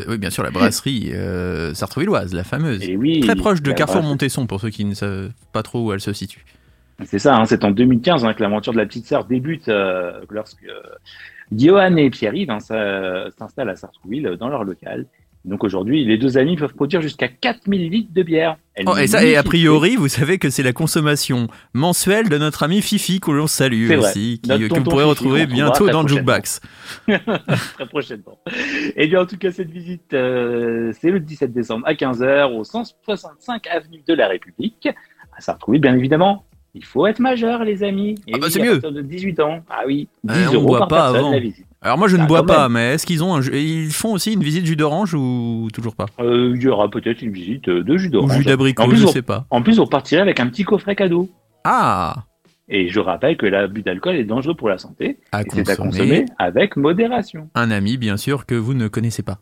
Oui, 0.09 0.17
bien 0.17 0.29
sûr, 0.29 0.43
la 0.43 0.51
brasserie 0.51 1.13
sartrouvilloise, 1.73 2.33
la 2.33 2.43
fameuse. 2.43 2.83
Et 2.83 2.97
oui. 2.97 3.21
Très 3.21 3.37
proche 3.37 3.61
de 3.61 3.71
Carrefour 3.71 4.03
Montesson, 4.03 4.45
pour 4.45 4.59
ceux 4.59 4.69
qui 4.69 4.83
ne 4.83 4.93
savent 4.93 5.31
pas 5.53 5.63
trop 5.63 5.85
où 5.85 5.93
elle 5.93 6.01
se 6.01 6.11
situe. 6.11 6.43
C'est 7.03 7.19
ça, 7.19 7.35
hein, 7.35 7.45
c'est 7.45 7.63
en 7.65 7.71
2015 7.71 8.23
hein, 8.25 8.33
que 8.33 8.41
l'aventure 8.41 8.71
de 8.71 8.77
la 8.77 8.85
petite 8.85 9.05
sœur 9.05 9.25
débute 9.25 9.67
euh, 9.67 10.21
lorsque 10.29 10.63
euh, 10.63 10.81
Johan 11.51 11.95
et 11.97 12.09
Pierre-Yves 12.09 12.49
hein, 12.49 12.59
ça- 12.61 13.29
s'installent 13.37 13.69
à 13.69 13.75
Sartrouville 13.75 14.27
euh, 14.27 14.37
dans 14.37 14.47
leur 14.47 14.63
local. 14.63 15.05
Donc 15.43 15.63
aujourd'hui, 15.63 16.05
les 16.05 16.17
deux 16.17 16.39
amis 16.39 16.55
peuvent 16.55 16.73
produire 16.73 17.01
jusqu'à 17.01 17.27
4000 17.27 17.91
litres 17.91 18.11
de 18.13 18.23
bière. 18.23 18.57
Oh, 18.87 18.97
et 18.97 19.05
ça, 19.05 19.23
et 19.23 19.35
a 19.35 19.43
priori, 19.43 19.95
vous 19.95 20.07
savez 20.07 20.39
que 20.39 20.49
c'est 20.49 20.63
la 20.63 20.73
consommation 20.73 21.47
mensuelle 21.73 22.29
de 22.29 22.37
notre 22.39 22.63
ami 22.63 22.81
Fifi, 22.81 23.19
que 23.19 23.29
l'on 23.29 23.45
salue 23.45 23.91
aussi, 23.99 24.39
qui- 24.41 24.49
que 24.49 24.73
vous 24.73 24.83
pourrez 24.83 25.03
Fifi, 25.03 25.09
retrouver 25.09 25.45
bientôt 25.45 25.87
dans 25.89 26.01
le 26.01 26.07
Jukebox. 26.07 26.61
très 27.07 27.85
prochainement. 27.87 28.39
Et 28.95 29.05
bien 29.07 29.21
en 29.21 29.25
tout 29.27 29.37
cas, 29.37 29.51
cette 29.51 29.69
visite, 29.69 30.13
euh, 30.13 30.91
c'est 30.99 31.11
le 31.11 31.19
17 31.19 31.53
décembre 31.53 31.85
à 31.87 31.93
15h 31.93 32.51
au 32.51 32.63
165 32.63 33.67
avenue 33.67 34.01
de 34.07 34.13
la 34.15 34.27
République 34.27 34.87
à 35.37 35.41
Sartrouville, 35.41 35.81
bien 35.81 35.95
évidemment. 35.95 36.43
Il 36.77 36.83
faut 36.83 37.07
être 37.07 37.19
majeur, 37.19 37.63
les 37.63 37.83
amis. 37.83 38.15
Et 38.27 38.33
Ah 38.33 38.37
bah, 38.37 38.45
oui, 38.47 38.51
c'est 38.51 38.61
à 38.61 38.65
mieux. 38.65 38.71
partir 38.73 38.91
de 38.91 39.01
18 39.01 39.39
ans. 39.39 39.59
Ah 39.69 39.83
oui, 39.87 40.07
10 40.25 40.33
Ouais, 40.33 40.47
on 40.49 40.53
euros 40.55 40.67
boit 40.67 40.79
par 40.79 40.87
pas 40.89 40.95
personne 41.03 41.15
avant. 41.19 41.31
la 41.31 41.39
visite. 41.39 41.65
Alors 41.81 41.97
moi, 41.97 42.07
je 42.09 42.17
ne 42.17 42.23
Ah, 42.23 42.25
bois 42.25 42.45
pas, 42.45 42.63
même. 42.63 42.73
mais 42.73 42.93
est-ce 42.95 43.05
qu'ils 43.05 43.23
ont 43.23 43.33
un 43.33 43.41
jus- 43.41 43.57
Ils 43.57 43.91
font 43.91 44.11
aussi 44.13 44.33
une 44.33 44.43
visite 44.43 44.65
jus 44.65 44.75
d'orange 44.75 45.13
ou 45.13 45.69
toujours 45.73 45.95
pas? 45.95 46.07
Euh, 46.19 46.51
il 46.55 46.61
y 46.61 46.67
aura 46.67 46.89
peut-être 46.89 47.21
une 47.21 47.31
visite 47.31 47.69
euh, 47.69 47.81
de 47.83 47.95
jus 47.97 48.07
Ou 48.07 48.11
d'orange. 48.11 48.37
jus 48.37 48.43
d'abricot, 48.43 48.93
je 48.93 49.05
on- 49.05 49.07
sais 49.07 49.21
pas. 49.21 49.45
En 49.51 49.61
plus, 49.61 49.79
on 49.79 49.87
partirait 49.87 50.21
avec 50.21 50.39
un 50.41 50.47
petit 50.47 50.63
coffret 50.65 50.95
cadeau. 50.95 51.29
Ah 51.63 52.25
Et 52.67 52.89
je 52.89 52.99
rappelle 52.99 53.37
que 53.37 53.45
l'abus 53.45 53.81
d'alcool 53.83 54.15
est 54.15 54.23
dangereux 54.25 54.55
pour 54.55 54.67
la 54.67 54.77
santé. 54.77 55.17
C'est 55.53 55.69
à 55.69 55.75
consommer 55.77 56.25
avec 56.39 56.75
modération. 56.75 57.47
Un 57.55 57.71
ami, 57.71 57.95
bien 57.97 58.17
sûr, 58.17 58.45
que 58.45 58.55
vous 58.55 58.73
ne 58.73 58.87
connaissez 58.87 59.23
pas. 59.23 59.37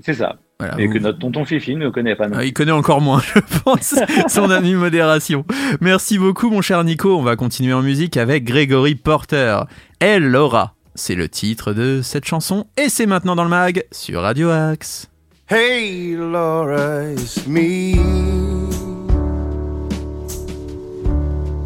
C'est 0.00 0.14
ça. 0.14 0.36
Voilà, 0.60 0.80
Et 0.80 0.86
vous- 0.86 0.92
que 0.94 0.98
notre 0.98 1.18
tonton 1.18 1.44
Fifi 1.44 1.74
ne 1.76 1.88
connaît 1.90 2.14
pas 2.14 2.28
non 2.28 2.36
Ah, 2.38 2.44
il 2.44 2.52
connaît 2.52 2.70
encore 2.72 3.00
moins, 3.00 3.20
je 3.34 3.40
pense, 3.64 3.94
son 4.28 4.50
ami 4.50 4.74
modération. 4.74 5.44
Merci 5.80 6.16
beaucoup, 6.18 6.48
mon 6.48 6.60
cher 6.62 6.82
Nico. 6.84 7.16
On 7.18 7.22
va 7.22 7.34
continuer 7.36 7.72
en 7.72 7.82
musique 7.82 8.16
avec 8.16 8.44
Gregory 8.44 8.94
Porter. 8.94 9.62
Elle 9.98 10.28
Laura, 10.30 10.74
c'est 10.94 11.16
le 11.16 11.28
titre 11.28 11.72
de 11.72 12.00
cette 12.02 12.24
chanson 12.24 12.66
et 12.76 12.88
c'est 12.88 13.06
maintenant 13.06 13.34
dans 13.34 13.44
le 13.44 13.50
mag 13.50 13.84
sur 13.90 14.22
Radio 14.22 14.50
Axe. 14.50 15.10
Hey, 15.50 16.14
Laura, 16.16 17.10
it's 17.12 17.46
me. 17.46 17.96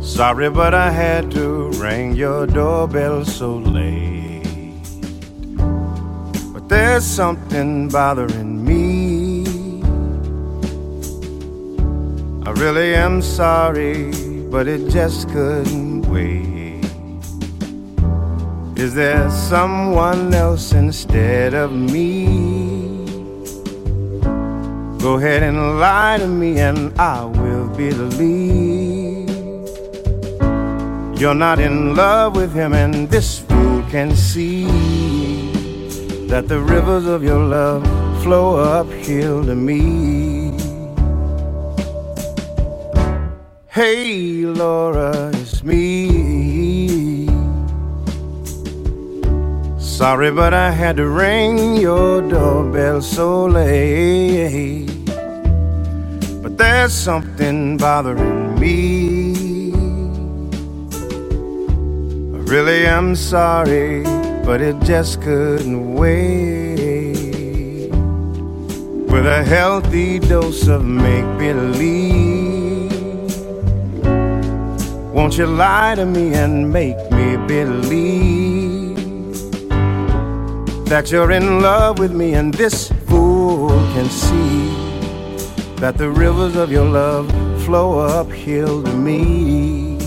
Sorry, 0.01 0.49
but 0.51 0.75
I 0.75 0.91
had 0.91 1.31
to 1.33 1.71
ring 1.81 2.17
your 2.17 2.47
doorbell 2.47 3.25
so 3.25 3.59
late. 3.59 4.43
But 6.53 6.69
there's 6.69 7.05
something 7.05 7.89
bothering 7.89 8.65
me. 8.65 8.78
I 12.49 12.53
really 12.53 12.95
am 12.95 13.21
sorry, 13.21 14.11
but 14.51 14.67
it 14.67 14.89
just 14.89 15.29
couldn't 15.29 16.01
wait. 16.09 16.83
Is 18.75 18.95
there 18.95 19.31
someone 19.31 20.33
else 20.33 20.73
instead 20.73 21.53
of 21.53 21.73
me? 21.73 23.05
Go 24.99 25.17
ahead 25.19 25.43
and 25.43 25.79
lie 25.79 26.17
to 26.21 26.27
me, 26.27 26.59
and 26.59 26.99
I 26.99 27.23
will 27.27 27.69
believe. 27.77 29.29
You're 31.21 31.35
not 31.35 31.61
in 31.61 31.95
love 31.95 32.35
with 32.35 32.55
him, 32.55 32.73
and 32.73 33.11
this 33.11 33.41
fool 33.41 33.83
can 33.91 34.17
see 34.17 34.65
that 36.29 36.49
the 36.49 36.61
rivers 36.61 37.05
of 37.05 37.23
your 37.23 37.45
love 37.45 37.85
flow 38.23 38.57
uphill 38.57 39.45
to 39.45 39.55
me. 39.55 40.28
Hey, 43.79 44.43
Laura, 44.43 45.31
it's 45.35 45.63
me. 45.63 47.29
Sorry, 49.79 50.33
but 50.33 50.53
I 50.53 50.73
had 50.73 50.97
to 50.97 51.07
ring 51.07 51.77
your 51.77 52.21
doorbell 52.29 53.01
so 53.01 53.47
late. 53.47 54.91
But 56.43 56.59
there's 56.59 56.93
something 56.93 57.77
bothering 57.77 58.59
me. 58.59 59.71
I 62.35 62.39
really 62.51 62.85
am 62.85 63.15
sorry, 63.15 64.03
but 64.45 64.61
it 64.61 64.75
just 64.83 65.23
couldn't 65.23 65.95
wait. 65.95 66.81
With 69.13 69.25
a 69.25 69.45
healthy 69.45 70.19
dose 70.19 70.67
of 70.67 70.85
make 70.85 71.39
believe. 71.39 72.28
Won't 75.19 75.37
you 75.37 75.47
lie 75.47 75.97
to 75.97 76.07
me 76.07 76.33
and 76.35 76.73
make 76.73 76.97
me 77.11 77.37
believe 77.49 78.95
that 80.85 81.11
you're 81.11 81.33
in 81.33 81.61
love 81.61 81.99
with 81.99 82.13
me 82.13 82.35
and 82.35 82.55
this 82.55 82.93
fool 83.09 83.69
can 83.95 84.09
see 84.09 84.69
that 85.81 85.99
the 85.99 86.09
rivers 86.09 86.55
of 86.55 86.71
your 86.71 86.85
love 86.85 87.27
flow 87.65 87.99
uphill 87.99 88.81
to 88.85 88.93
me. 88.95 89.98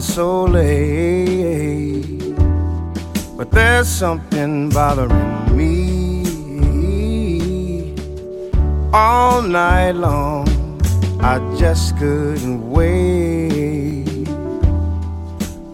So 0.00 0.44
late. 0.44 0.64
Eh, 0.64 1.44
eh, 1.44 2.30
eh. 2.30 2.34
But 3.36 3.50
there's 3.50 3.88
something 3.88 4.70
bothering 4.70 5.56
me. 5.56 5.80
All 8.92 9.42
night 9.42 9.92
long, 9.92 10.48
I 11.20 11.38
just 11.56 11.96
couldn't 11.96 12.70
wait. 12.70 14.28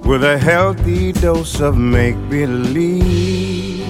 With 0.04 0.22
a 0.22 0.38
healthy 0.38 1.12
dose 1.12 1.60
of 1.60 1.76
make 1.76 2.16
believe. 2.28 3.84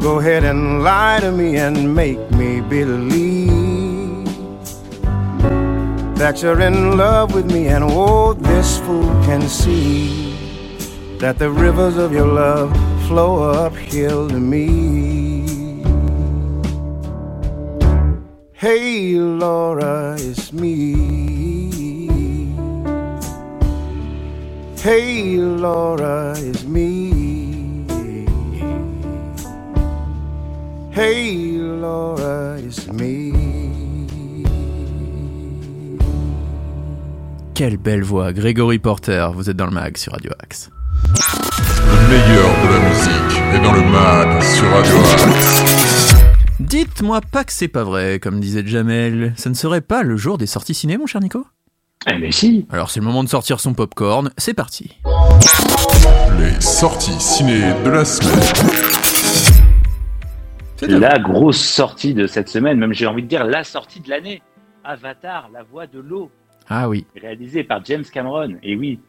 Go 0.00 0.20
ahead 0.20 0.44
and 0.44 0.82
lie 0.82 1.20
to 1.20 1.32
me 1.32 1.56
and 1.56 1.94
make 1.94 2.30
me 2.32 2.60
believe 2.60 3.37
that 6.18 6.42
you're 6.42 6.60
in 6.60 6.96
love 6.96 7.32
with 7.32 7.46
me, 7.46 7.68
and 7.68 7.84
oh, 7.84 8.32
this 8.32 8.78
fool 8.80 9.06
can 9.24 9.40
see 9.48 10.36
that 11.18 11.38
the 11.38 11.48
rivers 11.48 11.96
of 11.96 12.12
your 12.12 12.26
love 12.26 12.76
flow 13.06 13.50
uphill 13.50 14.28
to 14.28 14.40
me. 14.40 15.84
Hey, 18.52 19.14
Laura, 19.14 20.16
it's 20.18 20.52
me. 20.52 20.96
Hey, 24.76 25.36
Laura, 25.36 26.34
it's 26.36 26.64
me. 26.64 27.86
Hey, 30.90 31.36
Laura, 31.58 32.58
it's 32.58 32.88
me. 32.88 33.67
Quelle 37.58 37.76
belle 37.76 38.04
voix, 38.04 38.32
Gregory 38.32 38.78
Porter. 38.78 39.30
Vous 39.34 39.50
êtes 39.50 39.56
dans 39.56 39.66
le 39.66 39.72
mag 39.72 39.96
sur 39.96 40.12
Radio 40.12 40.30
Axe. 40.38 40.70
Le 41.02 42.08
meilleur 42.08 42.50
de 42.62 42.68
la 42.72 42.88
musique 42.88 43.36
est 43.52 43.60
dans 43.64 43.72
le 43.72 43.82
mag 43.82 44.40
sur 44.44 44.70
Radio 44.70 44.94
Axe. 44.96 46.14
Dites-moi 46.60 47.20
pas 47.20 47.42
que 47.42 47.52
c'est 47.52 47.66
pas 47.66 47.82
vrai, 47.82 48.20
comme 48.20 48.38
disait 48.38 48.64
Jamel. 48.64 49.34
Ça 49.36 49.50
ne 49.50 49.56
serait 49.56 49.80
pas 49.80 50.04
le 50.04 50.16
jour 50.16 50.38
des 50.38 50.46
sorties 50.46 50.72
ciné, 50.72 50.96
mon 50.98 51.06
cher 51.06 51.20
Nico? 51.20 51.48
Eh 52.08 52.16
mais 52.16 52.30
si 52.30 52.64
Alors 52.70 52.90
c'est 52.90 53.00
le 53.00 53.06
moment 53.06 53.24
de 53.24 53.28
sortir 53.28 53.58
son 53.58 53.74
popcorn, 53.74 54.30
c'est 54.38 54.54
parti. 54.54 54.96
Les 56.38 56.60
sorties 56.60 57.18
ciné 57.18 57.72
de 57.84 57.90
la 57.90 58.04
semaine. 58.04 58.38
La 61.00 61.18
grosse 61.18 61.60
sortie 61.60 62.14
de 62.14 62.28
cette 62.28 62.48
semaine, 62.48 62.78
même 62.78 62.92
j'ai 62.92 63.08
envie 63.08 63.24
de 63.24 63.28
dire 63.28 63.44
la 63.44 63.64
sortie 63.64 63.98
de 63.98 64.10
l'année. 64.10 64.42
Avatar, 64.84 65.50
la 65.52 65.64
voix 65.64 65.88
de 65.88 65.98
l'eau, 65.98 66.30
Ah 66.68 66.88
oui. 66.88 67.06
réalisé 67.16 67.64
par 67.64 67.84
James 67.84 68.04
Cameron. 68.04 68.56
Et 68.62 68.76
oui, 68.76 69.00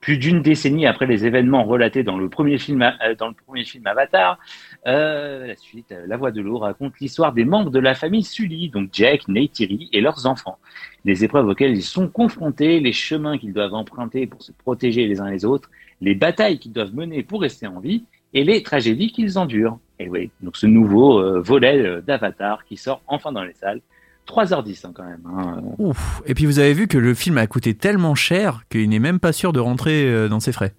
plus 0.00 0.18
d'une 0.18 0.40
décennie 0.40 0.86
après 0.86 1.06
les 1.06 1.26
événements 1.26 1.64
relatés 1.64 2.02
dans 2.02 2.16
le 2.16 2.28
premier 2.28 2.58
film, 2.58 2.82
euh, 2.82 3.14
dans 3.18 3.28
le 3.28 3.34
premier 3.34 3.64
film 3.64 3.86
Avatar, 3.86 4.38
euh, 4.86 5.48
la 5.48 5.56
suite, 5.56 5.90
euh, 5.92 6.06
La 6.06 6.16
Voix 6.16 6.30
de 6.30 6.40
l'eau 6.40 6.58
raconte 6.58 6.98
l'histoire 7.00 7.32
des 7.32 7.44
membres 7.44 7.70
de 7.70 7.78
la 7.78 7.94
famille 7.94 8.22
Sully, 8.22 8.68
donc 8.68 8.90
Jack, 8.92 9.26
Neytiri 9.26 9.88
et 9.92 10.00
leurs 10.00 10.26
enfants. 10.26 10.58
Les 11.04 11.24
épreuves 11.24 11.48
auxquelles 11.48 11.76
ils 11.76 11.82
sont 11.82 12.08
confrontés, 12.08 12.78
les 12.78 12.92
chemins 12.92 13.38
qu'ils 13.38 13.52
doivent 13.52 13.74
emprunter 13.74 14.26
pour 14.26 14.42
se 14.42 14.52
protéger 14.52 15.06
les 15.06 15.20
uns 15.20 15.30
les 15.30 15.44
autres, 15.44 15.70
les 16.00 16.14
batailles 16.14 16.58
qu'ils 16.58 16.72
doivent 16.72 16.94
mener 16.94 17.22
pour 17.22 17.40
rester 17.40 17.66
en 17.66 17.80
vie 17.80 18.04
et 18.32 18.44
les 18.44 18.62
tragédies 18.62 19.10
qu'ils 19.10 19.38
endurent. 19.38 19.78
Et 19.98 20.08
oui, 20.08 20.30
donc 20.40 20.56
ce 20.56 20.66
nouveau 20.66 21.40
volet 21.40 22.02
d'Avatar 22.02 22.64
qui 22.64 22.76
sort 22.76 23.00
enfin 23.06 23.32
dans 23.32 23.44
les 23.44 23.54
salles. 23.54 23.80
3h10 24.28 24.86
hein, 24.86 24.92
quand 24.94 25.04
même. 25.04 25.22
hein. 25.26 25.62
Ouf. 25.78 26.22
Et 26.26 26.34
puis 26.34 26.46
vous 26.46 26.58
avez 26.58 26.72
vu 26.74 26.86
que 26.88 26.98
le 26.98 27.14
film 27.14 27.38
a 27.38 27.46
coûté 27.46 27.74
tellement 27.74 28.14
cher 28.14 28.62
qu'il 28.70 28.88
n'est 28.88 28.98
même 28.98 29.20
pas 29.20 29.32
sûr 29.32 29.52
de 29.52 29.60
rentrer 29.60 30.08
euh, 30.10 30.28
dans 30.28 30.40
ses 30.40 30.52
frais. 30.52 30.74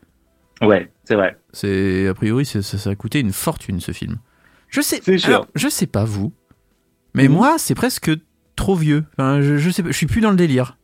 Ouais, 0.62 0.92
c'est 1.04 1.16
vrai. 1.16 1.38
C'est 1.54 2.08
a 2.08 2.13
priori 2.13 2.46
ça, 2.46 2.62
ça 2.62 2.89
a 2.89 2.96
coûté 2.96 3.20
une 3.20 3.32
fortune 3.32 3.80
ce 3.80 3.92
film. 3.92 4.18
Je 4.70 4.82
sais. 4.82 5.01
Sûr. 5.18 5.30
alors, 5.30 5.48
je 5.56 5.68
sais 5.70 5.88
pas 5.88 6.04
vous, 6.04 6.34
mais 7.13 7.27
Mhm. 7.27 7.34
moi 7.36 7.56
c'est 7.58 7.75
presque 7.75 8.12
trop 8.56 8.75
vieux. 8.75 9.06
Enfin, 9.18 9.42
je, 9.42 9.58
je 9.58 9.70
sais 9.70 9.84
pas, 9.84 9.89
je 9.92 9.96
suis 9.98 10.08
plus 10.08 10.20
dans 10.22 10.32
le 10.32 10.36
délire. 10.36 10.77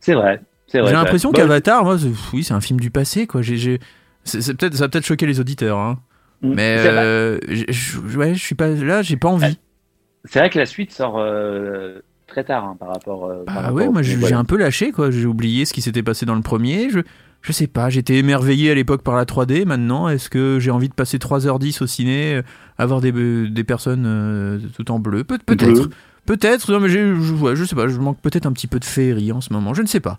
C'est 0.00 0.14
vrai. 0.14 0.42
J'ai 0.70 0.80
l'impression 0.82 1.32
qu'Avatar, 1.32 1.82
moi, 1.84 1.96
c'est- 1.98 2.10
oui, 2.34 2.44
c'est 2.44 2.52
un 2.52 2.60
film 2.60 2.78
du 2.78 2.90
passé, 2.90 3.26
quoi. 3.26 3.40
J'ai, 3.40 3.78
peut-être, 4.24 4.74
ça 4.74 4.84
va 4.84 4.88
peut-être 4.90 5.06
choquer 5.06 5.24
les 5.26 5.40
auditeurs, 5.40 5.78
hein. 5.78 5.98
Mm, 6.42 6.52
Mais 6.54 6.76
euh, 6.80 7.38
je- 7.48 7.98
ouais, 8.18 8.34
je 8.34 8.42
suis 8.44 8.54
pas 8.54 8.68
là, 8.68 9.00
j'ai 9.00 9.16
pas 9.16 9.28
envie. 9.28 9.58
C'est 10.24 10.38
vrai 10.40 10.50
que 10.50 10.58
la 10.58 10.66
suite 10.66 10.92
sort 10.92 11.16
euh, 11.18 12.00
très 12.26 12.44
tard 12.44 12.64
hein, 12.64 12.76
par 12.78 12.88
rapport. 12.88 13.26
euh, 13.26 13.44
Bah 13.46 13.72
ouais, 13.72 13.88
moi 13.88 14.02
j'ai, 14.02 14.32
un 14.34 14.44
peu 14.44 14.56
lâché, 14.56 14.90
quoi. 14.92 15.10
J'ai 15.10 15.26
oublié 15.26 15.64
ce 15.64 15.72
qui 15.72 15.80
s'était 15.82 16.02
passé 16.02 16.26
dans 16.26 16.34
le 16.34 16.42
premier. 16.42 16.90
Je, 16.90 17.00
je 17.40 17.52
sais 17.52 17.66
pas, 17.66 17.88
j'étais 17.88 18.16
émerveillé 18.16 18.70
à 18.70 18.74
l'époque 18.74 19.02
par 19.02 19.14
la 19.16 19.24
3D. 19.24 19.64
Maintenant, 19.64 20.08
est-ce 20.08 20.28
que 20.28 20.58
j'ai 20.60 20.70
envie 20.70 20.88
de 20.88 20.94
passer 20.94 21.18
3h10 21.18 21.82
au 21.82 21.86
ciné, 21.86 22.34
euh, 22.36 22.42
avoir 22.78 23.00
des, 23.00 23.12
des 23.48 23.64
personnes 23.64 24.04
euh, 24.06 24.58
tout 24.76 24.90
en 24.90 24.98
bleu? 24.98 25.24
Peut- 25.24 25.38
Peut-être. 25.44 25.88
Peut-être, 26.26 26.70
non 26.72 26.78
mais 26.80 26.90
je, 26.90 27.32
ouais, 27.36 27.56
je 27.56 27.64
sais 27.64 27.74
pas, 27.74 27.88
je 27.88 27.98
manque 27.98 28.20
peut-être 28.20 28.44
un 28.44 28.52
petit 28.52 28.66
peu 28.66 28.78
de 28.78 28.84
féerie 28.84 29.32
en 29.32 29.40
ce 29.40 29.50
moment, 29.50 29.72
je 29.72 29.80
ne 29.80 29.86
sais 29.86 30.00
pas. 30.00 30.18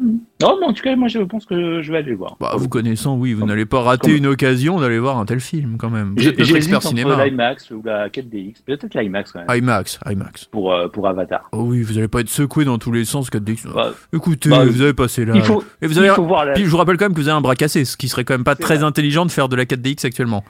Non, 0.00 0.56
mais 0.60 0.66
en 0.66 0.72
tout 0.72 0.82
cas, 0.82 0.94
moi 0.94 1.08
je 1.08 1.18
pense 1.18 1.44
que 1.44 1.82
je 1.82 1.90
vais 1.90 1.98
aller 1.98 2.10
le 2.10 2.16
voir. 2.16 2.36
Bah, 2.38 2.52
vous 2.56 2.68
connaissant, 2.68 3.16
oui, 3.16 3.32
vous 3.32 3.44
n'allez 3.44 3.66
pas 3.66 3.80
rater 3.82 4.16
une 4.16 4.26
occasion 4.26 4.78
d'aller 4.80 4.98
voir 5.00 5.18
un 5.18 5.24
tel 5.24 5.40
film 5.40 5.76
quand 5.76 5.90
même. 5.90 6.14
J'ai- 6.16 6.28
expert 6.56 6.82
cinéma. 6.82 7.24
l'IMAX 7.24 7.70
ou 7.72 7.82
la 7.84 8.08
4DX. 8.08 8.62
Peut-être 8.64 8.94
l'IMAX 8.94 9.32
quand 9.32 9.40
même. 9.44 9.58
IMAX, 9.58 9.98
IMAX. 10.06 10.44
Pour, 10.44 10.72
euh, 10.72 10.86
pour 10.88 11.08
Avatar. 11.08 11.48
Oh 11.52 11.62
oui, 11.66 11.82
vous 11.82 11.98
allez 11.98 12.06
pas 12.08 12.20
être 12.20 12.28
secoué 12.28 12.64
dans 12.64 12.78
tous 12.78 12.92
les 12.92 13.04
sens 13.04 13.28
4DX. 13.30 13.66
Bah, 13.74 13.92
Écoutez, 14.12 14.50
bah, 14.50 14.64
vous 14.64 14.80
avez 14.82 14.94
passé 14.94 15.24
là. 15.24 15.32
il 15.34 15.42
faut, 15.42 15.64
Et 15.82 15.86
vous 15.88 15.94
il 15.94 15.98
avez... 15.98 16.08
faut 16.10 16.24
voir 16.24 16.44
la. 16.44 16.52
Puis 16.52 16.64
je 16.64 16.68
vous 16.70 16.76
rappelle 16.76 16.96
quand 16.96 17.06
même 17.06 17.14
que 17.14 17.20
vous 17.20 17.28
avez 17.28 17.36
un 17.36 17.40
bras 17.40 17.56
cassé, 17.56 17.84
ce 17.84 17.96
qui 17.96 18.08
serait 18.08 18.24
quand 18.24 18.34
même 18.34 18.44
pas 18.44 18.54
très 18.54 18.76
vrai. 18.76 18.84
intelligent 18.84 19.26
de 19.26 19.32
faire 19.32 19.48
de 19.48 19.56
la 19.56 19.64
4DX 19.64 20.06
actuellement. 20.06 20.44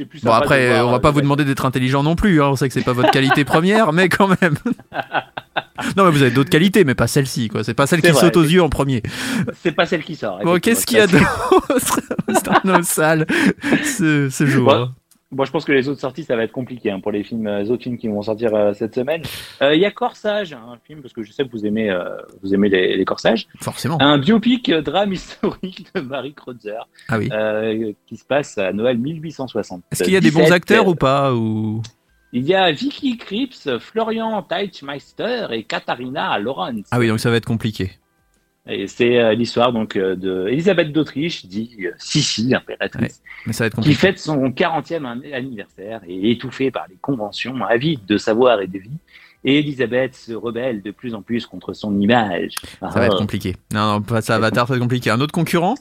C'est 0.00 0.06
plus 0.06 0.22
Bon 0.22 0.30
de 0.30 0.34
après, 0.34 0.68
voir, 0.68 0.86
on 0.86 0.90
va 0.90 0.96
euh, 0.96 1.00
pas 1.00 1.10
vous 1.10 1.20
demander 1.20 1.44
d'être 1.44 1.66
intelligent 1.66 2.02
non 2.02 2.16
plus, 2.16 2.42
hein. 2.42 2.48
on 2.50 2.56
sait 2.56 2.68
que 2.68 2.74
c'est 2.74 2.80
pas 2.82 2.94
votre 2.94 3.10
qualité 3.10 3.44
première, 3.44 3.92
mais 3.92 4.08
quand 4.08 4.28
même. 4.28 4.56
non 5.96 6.04
mais 6.04 6.10
vous 6.10 6.22
avez 6.22 6.30
d'autres 6.30 6.48
qualités, 6.50 6.84
mais 6.84 6.94
pas 6.94 7.06
celle-ci, 7.06 7.48
quoi. 7.48 7.64
C'est 7.64 7.74
pas 7.74 7.86
celle 7.86 8.00
C'est 8.00 8.06
qui 8.08 8.12
vrai. 8.12 8.20
saute 8.20 8.36
aux 8.38 8.42
yeux 8.44 8.62
en 8.62 8.70
premier. 8.70 9.02
C'est 9.62 9.72
pas 9.72 9.84
celle 9.84 10.02
qui 10.02 10.16
sort. 10.16 10.38
Bon, 10.42 10.56
effectivement, 10.56 10.58
qu'est-ce 10.60 10.86
qu'il 10.86 10.96
y 10.96 11.00
a 11.00 11.06
pas- 11.06 11.18
d'autre? 12.64 12.82
Salles 12.84 13.26
ce, 13.84 14.28
ce 14.30 14.46
jour. 14.46 14.90
Bon, 15.32 15.44
je 15.44 15.52
pense 15.52 15.64
que 15.64 15.70
les 15.70 15.88
autres 15.88 16.00
sorties, 16.00 16.24
ça 16.24 16.34
va 16.34 16.42
être 16.42 16.50
compliqué 16.50 16.90
hein, 16.90 16.98
pour 16.98 17.12
les 17.12 17.22
films, 17.22 17.46
euh, 17.46 17.60
les 17.60 17.70
autres 17.70 17.84
films 17.84 17.98
qui 17.98 18.08
vont 18.08 18.20
sortir 18.20 18.52
euh, 18.52 18.72
cette 18.74 18.96
semaine. 18.96 19.22
Euh, 19.62 19.76
Il 19.76 19.80
y 19.80 19.84
a 19.86 19.92
Corsage, 19.92 20.52
un 20.54 20.76
film 20.84 21.02
parce 21.02 21.14
que 21.14 21.22
je 21.22 21.30
sais 21.30 21.44
que 21.44 21.50
vous 21.52 21.64
aimez, 21.64 21.88
euh, 21.88 22.16
vous 22.42 22.52
aimez 22.52 22.68
les, 22.68 22.96
les 22.96 23.04
corsages. 23.04 23.46
Forcément. 23.60 23.96
Un 24.02 24.18
biopic 24.18 24.72
drame 24.72 25.12
historique 25.12 25.86
de 25.94 26.00
Marie 26.00 26.34
Kreutzer 26.34 26.80
Ah 27.08 27.18
oui. 27.18 27.96
qui 28.06 28.16
se 28.16 28.24
passe 28.24 28.58
à 28.58 28.72
Noël 28.72 28.98
1860. 28.98 29.84
Est-ce 29.92 30.02
qu'il 30.02 30.12
y 30.12 30.16
a 30.16 30.20
des 30.20 30.32
bons 30.32 30.40
17, 30.40 30.52
acteurs 30.52 30.88
ou 30.88 30.96
pas 30.96 31.32
ou... 31.32 31.80
Il 32.32 32.44
y 32.44 32.54
a 32.54 32.70
Vicky 32.72 33.16
Krieps, 33.16 33.68
Florian 33.78 34.42
Teichmeister 34.42 35.46
et 35.50 35.62
Katharina 35.64 36.38
Lorenz. 36.38 36.86
Ah 36.90 36.98
oui, 36.98 37.06
donc 37.08 37.20
ça 37.20 37.30
va 37.30 37.36
être 37.36 37.44
compliqué. 37.46 37.92
Et 38.68 38.86
c'est 38.86 39.18
euh, 39.18 39.32
l'histoire 39.34 39.72
donc 39.72 39.96
euh, 39.96 40.14
de 40.16 40.46
Elisabeth 40.48 40.92
d'Autriche, 40.92 41.46
dit 41.46 41.76
euh, 41.80 41.92
Sissi, 41.98 42.54
impératrice, 42.54 43.22
Mais 43.46 43.52
ça 43.54 43.64
va 43.64 43.68
être 43.68 43.80
qui 43.80 43.94
fête 43.94 44.18
son 44.18 44.50
40e 44.50 45.04
an- 45.06 45.20
anniversaire 45.32 46.02
et 46.06 46.28
est 46.28 46.32
étouffée 46.32 46.70
par 46.70 46.86
les 46.88 46.96
conventions, 47.00 47.64
avide 47.64 48.04
de 48.06 48.18
savoir 48.18 48.60
et 48.60 48.66
de 48.66 48.78
vie. 48.78 48.90
Et 49.44 49.58
Elisabeth 49.60 50.14
se 50.14 50.34
rebelle 50.34 50.82
de 50.82 50.90
plus 50.90 51.14
en 51.14 51.22
plus 51.22 51.46
contre 51.46 51.72
son 51.72 51.98
image. 51.98 52.52
Ça 52.80 52.88
va 52.88 53.06
être 53.06 53.16
compliqué. 53.16 53.56
Non, 53.72 53.92
non, 53.94 54.02
pas 54.02 54.20
ça, 54.20 54.38
va 54.38 54.48
être 54.48 54.78
compliqué. 54.78 55.08
Un 55.08 55.20
autre 55.22 55.32
concurrent? 55.32 55.76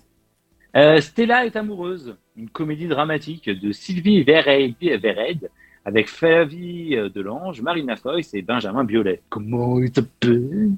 Stella 1.02 1.46
est 1.46 1.58
amoureuse, 1.58 2.15
une 2.38 2.50
comédie 2.50 2.88
dramatique 2.88 3.50
de 3.50 3.72
Sylvie 3.74 4.24
Vered, 4.24 4.76
Vered 4.82 5.50
avec 5.84 6.08
Flavie 6.08 6.96
Delange, 7.13 7.62
Marina 7.62 7.98
Foïs 7.98 8.34
et 8.34 8.42
Benjamin 8.42 8.86
Biolay. 8.86 9.22
Comment 9.30 9.80
il 9.82 9.94
s'appelle 9.94 10.70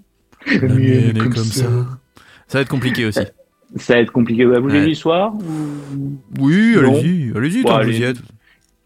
La 0.48 0.68
mienne 0.68 1.18
est 1.18 1.20
comme 1.20 1.34
ça. 1.36 1.66
Ça 2.48 2.58
va 2.58 2.62
être 2.62 2.70
compliqué 2.70 3.06
aussi. 3.06 3.20
Ça 3.78 3.94
va 3.94 4.00
être 4.02 4.12
compliqué. 4.12 4.44
Vous 4.46 4.54
voulez 4.62 4.80
Ouais. 4.82 4.86
l'histoire 4.86 5.34
ou... 5.36 6.18
Oui, 6.40 6.76
allez-y, 6.78 7.32
allez-y, 7.36 7.62
Bon, 7.64 7.70
tant 7.70 7.80
que 7.80 7.84
vous 7.84 7.90
allez. 7.90 8.00
y 8.00 8.04
êtes. 8.04 8.18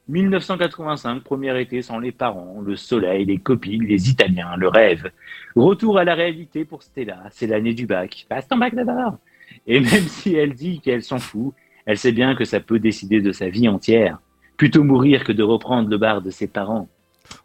1985, 0.07 1.23
premier 1.23 1.59
été 1.59 1.81
sans 1.81 1.97
les 1.99 2.11
parents, 2.11 2.61
le 2.63 2.75
soleil, 2.75 3.25
les 3.25 3.39
copines, 3.39 3.83
les 3.83 4.09
Italiens, 4.09 4.55
le 4.55 4.67
rêve. 4.67 5.09
Retour 5.55 5.97
à 5.97 6.03
la 6.03 6.13
réalité 6.13 6.63
pour 6.63 6.83
Stella, 6.83 7.23
c'est 7.31 7.47
l'année 7.47 7.73
du 7.73 7.87
bac. 7.87 8.25
Passe 8.29 8.47
ton 8.47 8.57
bac 8.57 8.75
d'abord. 8.75 9.17
Et 9.65 9.79
même 9.79 10.03
si 10.07 10.35
elle 10.35 10.53
dit 10.53 10.79
qu'elle 10.79 11.01
s'en 11.01 11.17
fout, 11.17 11.53
elle 11.87 11.97
sait 11.97 12.11
bien 12.11 12.35
que 12.35 12.45
ça 12.45 12.59
peut 12.59 12.77
décider 12.79 13.21
de 13.21 13.31
sa 13.31 13.49
vie 13.49 13.67
entière. 13.67 14.19
Plutôt 14.57 14.83
mourir 14.83 15.23
que 15.23 15.31
de 15.31 15.43
reprendre 15.43 15.89
le 15.89 15.97
bar 15.97 16.21
de 16.21 16.29
ses 16.29 16.47
parents. 16.47 16.87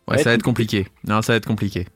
Ouais, 0.07 0.18
ça 0.18 0.25
va 0.31 0.35
être 0.35 0.42
compliqué. 0.42 0.87
Non, 1.09 1.23
ça 1.23 1.33
va 1.33 1.37
être 1.38 1.46
compliqué. 1.46 1.87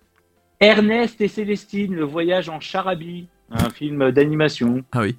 Ernest 0.60 1.20
et 1.20 1.28
Célestine, 1.28 1.94
le 1.94 2.04
voyage 2.04 2.48
en 2.48 2.60
charabie, 2.60 3.26
un 3.50 3.70
film 3.70 4.10
d'animation. 4.12 4.82
Ah 4.92 5.02
oui. 5.02 5.16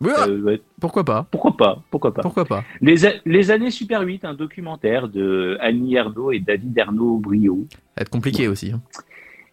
Oui, 0.00 0.12
ah, 0.16 0.26
Euh, 0.28 0.40
ouais, 0.42 0.62
pourquoi 0.80 1.04
pas 1.04 1.26
pourquoi 1.28 1.56
pas, 1.56 1.82
pourquoi 1.90 2.14
pas. 2.14 2.22
Pourquoi 2.22 2.44
pas 2.44 2.64
Les, 2.80 3.04
a- 3.04 3.14
les 3.26 3.50
années 3.50 3.72
Super 3.72 4.02
8, 4.02 4.24
un 4.24 4.34
documentaire 4.34 5.08
de 5.08 5.56
Annie 5.60 5.96
Ernaux 5.96 6.30
et 6.30 6.38
David 6.38 6.78
Ernaud 6.78 7.16
Brio. 7.18 7.66
Ça 7.70 7.78
va 7.96 8.02
être 8.02 8.08
compliqué 8.10 8.46
aussi. 8.46 8.70
hein. 8.70 8.80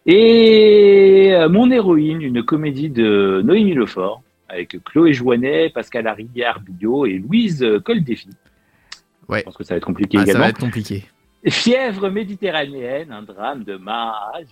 Et 0.05 1.31
euh, 1.33 1.49
Mon 1.49 1.71
héroïne, 1.71 2.21
une 2.21 2.43
comédie 2.43 2.89
de 2.91 3.41
Noémie 3.43 3.73
Lefort, 3.73 4.21
avec 4.47 4.77
Chloé 4.83 5.13
Jouanet, 5.13 5.71
Pascal 5.71 6.05
Harrière 6.05 6.59
Billot 6.59 7.07
et 7.07 7.17
Louise 7.17 7.65
Coldéfi. 7.83 8.29
Ouais. 9.27 9.39
Je 9.39 9.45
pense 9.45 9.57
que 9.57 9.63
ça 9.63 9.73
va 9.73 9.77
être 9.77 9.85
compliqué 9.85 10.17
Ah, 10.19 10.25
ça 10.25 10.25
également. 10.25 10.43
va 10.43 10.49
être 10.49 10.59
compliqué. 10.59 11.05
Fièvre 11.49 12.09
méditerranéenne, 12.09 13.11
un 13.11 13.23
drame 13.23 13.63
de 13.63 13.77
Maharaj. 13.77 14.45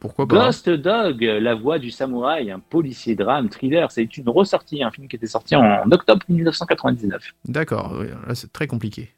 Pourquoi 0.00 0.26
pas 0.28 0.46
Ghost 0.46 0.68
Dog, 0.70 1.22
la 1.22 1.54
voix 1.54 1.78
du 1.78 1.90
samouraï, 1.90 2.50
un 2.50 2.60
policier 2.60 3.14
drame 3.16 3.48
thriller. 3.48 3.90
C'est 3.90 4.16
une 4.16 4.28
ressortie, 4.28 4.82
un 4.82 4.90
film 4.90 5.08
qui 5.08 5.16
était 5.16 5.26
sorti 5.26 5.56
en 5.56 5.90
octobre 5.90 6.24
1999. 6.28 7.34
D'accord, 7.46 7.94
là 8.26 8.34
c'est 8.34 8.52
très 8.52 8.66
compliqué. 8.66 9.10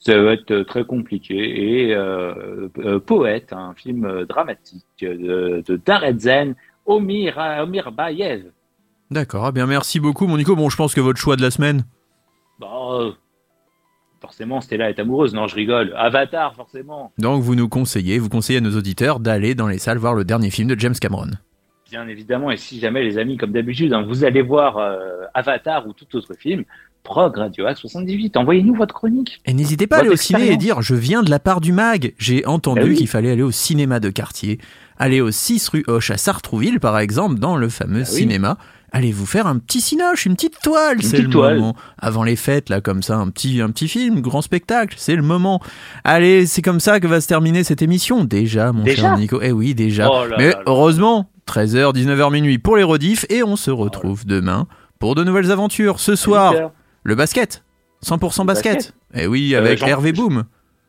Ça 0.00 0.20
va 0.20 0.32
être 0.34 0.62
très 0.64 0.84
compliqué. 0.84 1.86
Et 1.86 1.94
euh, 1.94 2.68
euh, 2.78 2.98
Poète, 3.00 3.54
un 3.54 3.72
film 3.74 4.04
euh, 4.04 4.26
dramatique 4.26 4.84
de, 5.00 5.62
de 5.66 5.80
Daredzen 5.82 6.54
Omir, 6.84 7.38
Omir 7.62 7.90
Bayev. 7.90 8.44
D'accord, 9.10 9.46
ah 9.46 9.52
bien 9.52 9.66
merci 9.66 10.00
beaucoup 10.00 10.26
mon 10.26 10.36
Nico. 10.36 10.56
Bon, 10.56 10.68
je 10.68 10.76
pense 10.76 10.94
que 10.94 11.00
votre 11.00 11.18
choix 11.18 11.36
de 11.36 11.42
la 11.42 11.50
semaine, 11.50 11.84
Bah, 12.58 12.66
euh, 12.92 13.12
forcément, 14.34 14.60
Stella 14.60 14.90
est 14.90 14.98
amoureuse. 14.98 15.32
Non, 15.32 15.46
je 15.46 15.54
rigole. 15.54 15.94
Avatar, 15.96 16.54
forcément. 16.56 17.12
donc 17.18 17.42
vous 17.42 17.54
nous 17.54 17.68
conseillez, 17.68 18.18
vous 18.18 18.28
conseillez 18.28 18.58
à 18.58 18.60
nos 18.60 18.76
auditeurs 18.76 19.20
d'aller 19.20 19.54
dans 19.54 19.68
les 19.68 19.78
salles 19.78 19.98
voir 19.98 20.14
le 20.14 20.24
dernier 20.24 20.50
film 20.50 20.66
de 20.68 20.78
James 20.78 20.94
Cameron. 21.00 21.30
Bien 21.88 22.08
évidemment. 22.08 22.50
Et 22.50 22.56
si 22.56 22.80
jamais, 22.80 23.04
les 23.04 23.16
amis, 23.18 23.36
comme 23.36 23.52
d'habitude, 23.52 23.92
hein, 23.92 24.04
vous 24.08 24.24
allez 24.24 24.42
voir 24.42 24.78
euh, 24.78 24.98
Avatar 25.34 25.86
ou 25.86 25.92
tout 25.92 26.16
autre 26.16 26.34
film, 26.36 26.64
Prog 27.04 27.36
Radio 27.36 27.66
Axe 27.66 27.80
78, 27.82 28.36
envoyez-nous 28.36 28.74
votre 28.74 28.92
chronique. 28.94 29.40
Et 29.46 29.52
n'hésitez 29.54 29.86
pas 29.86 29.98
à 29.98 30.00
aller 30.00 30.08
au 30.08 30.16
ciné 30.16 30.50
et 30.50 30.56
dire 30.56 30.82
je 30.82 30.96
viens 30.96 31.22
de 31.22 31.30
la 31.30 31.38
part 31.38 31.60
du 31.60 31.72
mag. 31.72 32.12
J'ai 32.18 32.44
entendu 32.46 32.80
Ah 32.82 32.86
oui. 32.88 32.94
qu'il 32.96 33.06
fallait 33.08 33.30
aller 33.30 33.42
au 33.42 33.52
cinéma 33.52 34.00
de 34.00 34.10
quartier, 34.10 34.58
aller 34.98 35.20
au 35.20 35.30
6 35.30 35.68
rue 35.68 35.84
Hoche 35.86 36.10
à 36.10 36.16
Sartrouville 36.16 36.80
par 36.80 36.98
exemple, 36.98 37.38
dans 37.38 37.56
le 37.56 37.68
fameux 37.68 38.02
Ah 38.04 38.10
oui. 38.10 38.16
cinéma. 38.20 38.58
Allez 38.94 39.12
vous 39.12 39.26
faire 39.26 39.46
un 39.46 39.58
petit 39.58 39.80
cinoche, 39.80 40.24
une 40.24 40.34
petite 40.34 40.60
toile, 40.62 41.02
c'est 41.02 41.10
petite 41.10 41.24
le 41.26 41.30
toile. 41.30 41.56
moment. 41.56 41.76
Avant 41.98 42.22
les 42.22 42.36
fêtes, 42.36 42.68
là, 42.70 42.80
comme 42.80 43.02
ça, 43.02 43.16
un 43.16 43.28
petit, 43.28 43.60
un 43.60 43.70
petit 43.70 43.88
film, 43.88 44.20
grand 44.20 44.40
spectacle, 44.40 44.94
c'est 44.98 45.16
le 45.16 45.22
moment. 45.22 45.60
Allez, 46.04 46.46
c'est 46.46 46.62
comme 46.62 46.80
ça 46.80 47.00
que 47.00 47.06
va 47.06 47.20
se 47.20 47.26
terminer 47.28 47.64
cette 47.64 47.82
émission. 47.82 48.24
Déjà, 48.24 48.72
mon 48.72 48.84
Déjà 48.84 49.02
cher 49.02 49.18
Nico. 49.18 49.40
Eh 49.42 49.52
oui, 49.52 49.74
déjà. 49.74 50.08
Oh 50.10 50.26
là 50.26 50.36
Mais 50.38 50.50
là 50.50 50.62
heureusement, 50.66 51.28
13h, 51.48 51.92
19h 51.92 52.32
minuit 52.32 52.58
pour 52.58 52.76
les 52.76 52.84
rediffs 52.84 53.26
et 53.30 53.42
on 53.42 53.56
se 53.56 53.70
retrouve 53.70 54.24
demain 54.26 54.66
pour 54.98 55.14
de 55.14 55.24
nouvelles 55.24 55.50
aventures. 55.50 55.98
Ce 56.00 56.14
soir, 56.16 56.54
le 57.02 57.14
basket. 57.14 57.64
100% 58.04 58.44
basket. 58.46 58.74
basket. 58.76 58.94
Eh 59.14 59.26
oui, 59.26 59.54
Euh, 59.54 59.58
avec 59.58 59.78
Jean- 59.80 59.86
Hervé 59.88 60.12
Boom. 60.12 60.44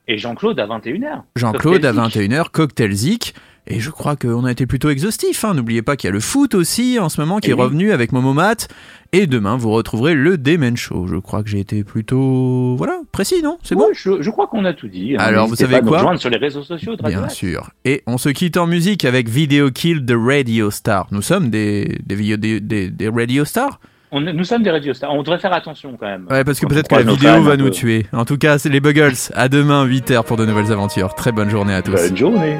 Et 0.07 0.17
Jean-Claude 0.19 0.59
à 0.59 0.67
21h. 0.67 1.23
Jean-Claude 1.35 1.83
à 1.83 1.91
Cocktail 1.91 2.29
21h, 2.29 2.51
Cocktail 2.51 2.91
Zik. 2.93 3.33
Et 3.67 3.79
je 3.79 3.89
crois 3.89 4.15
qu'on 4.15 4.45
a 4.45 4.51
été 4.51 4.65
plutôt 4.67 4.89
exhaustif. 4.89 5.43
hein. 5.43 5.53
N'oubliez 5.55 5.81
pas 5.81 5.95
qu'il 5.95 6.07
y 6.07 6.11
a 6.11 6.13
le 6.13 6.19
foot 6.19 6.53
aussi 6.53 6.99
en 6.99 7.09
ce 7.09 7.19
moment 7.19 7.39
qui 7.39 7.47
Eh 7.47 7.51
est 7.51 7.55
oui. 7.55 7.61
revenu 7.63 7.91
avec 7.91 8.11
Momo 8.11 8.31
Mat. 8.33 8.67
Et 9.11 9.25
demain, 9.27 9.57
vous 9.57 9.71
retrouverez 9.71 10.13
le 10.13 10.37
Demen 10.37 10.77
Show. 10.77 11.07
Je 11.07 11.15
crois 11.15 11.41
que 11.41 11.49
j'ai 11.49 11.59
été 11.59 11.83
plutôt. 11.83 12.75
Voilà, 12.77 12.99
précis, 13.11 13.41
non? 13.41 13.57
C'est 13.63 13.73
bon? 13.75 13.87
je, 13.93 14.21
je 14.21 14.29
crois 14.29 14.47
qu'on 14.47 14.65
a 14.65 14.73
tout 14.73 14.87
dit. 14.87 15.15
Alors, 15.17 15.47
vous 15.47 15.55
savez 15.55 15.77
pas 15.77 15.81
nous 15.81 15.87
quoi? 15.87 15.97
rejoindre 15.99 16.19
sur 16.19 16.29
les 16.29 16.37
réseaux 16.37 16.63
sociaux 16.63 16.95
Bien 17.03 17.23
Axe. 17.23 17.33
sûr. 17.35 17.71
Et 17.85 18.03
on 18.07 18.17
se 18.17 18.29
quitte 18.29 18.57
en 18.57 18.67
musique 18.67 19.03
avec 19.05 19.29
Video 19.29 19.71
Kill 19.71 20.05
the 20.05 20.13
Radio 20.15 20.69
Star. 20.69 21.07
Nous 21.11 21.21
sommes 21.23 21.49
des, 21.49 21.97
des, 22.05 22.37
des, 22.37 22.59
des, 22.59 22.89
des 22.89 23.09
Radio 23.09 23.45
Stars? 23.45 23.79
On 24.11 24.21
nous 24.21 24.43
sommes 24.45 24.63
des 24.63 24.69
radio 24.71 24.93
stars. 24.93 25.11
On 25.13 25.23
devrait 25.23 25.39
faire 25.39 25.51
attention 25.51 25.97
quand 25.99 26.05
même. 26.05 26.27
Ouais, 26.29 26.43
parce 26.45 26.59
que 26.59 26.67
peut-être 26.67 26.87
que 26.87 26.95
la 26.95 27.01
vidéo 27.03 27.41
va 27.41 27.57
nous 27.57 27.69
tuer. 27.71 28.05
En 28.13 28.23
tout 28.23 28.37
cas, 28.37 28.59
c'est 28.59 28.69
les 28.69 28.79
Buggles. 28.79 29.15
À 29.33 29.49
demain, 29.49 29.85
8h 29.85 30.23
pour 30.23 30.37
de 30.37 30.45
nouvelles 30.45 30.71
aventures. 30.71 31.15
Très 31.15 31.31
bonne 31.33 31.49
journée 31.49 31.73
à 31.73 31.81
tous. 31.81 31.91
Bonne 31.91 32.15
journée. 32.15 32.55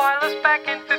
Wireless 0.00 0.42
back 0.42 0.66
in 0.66 0.89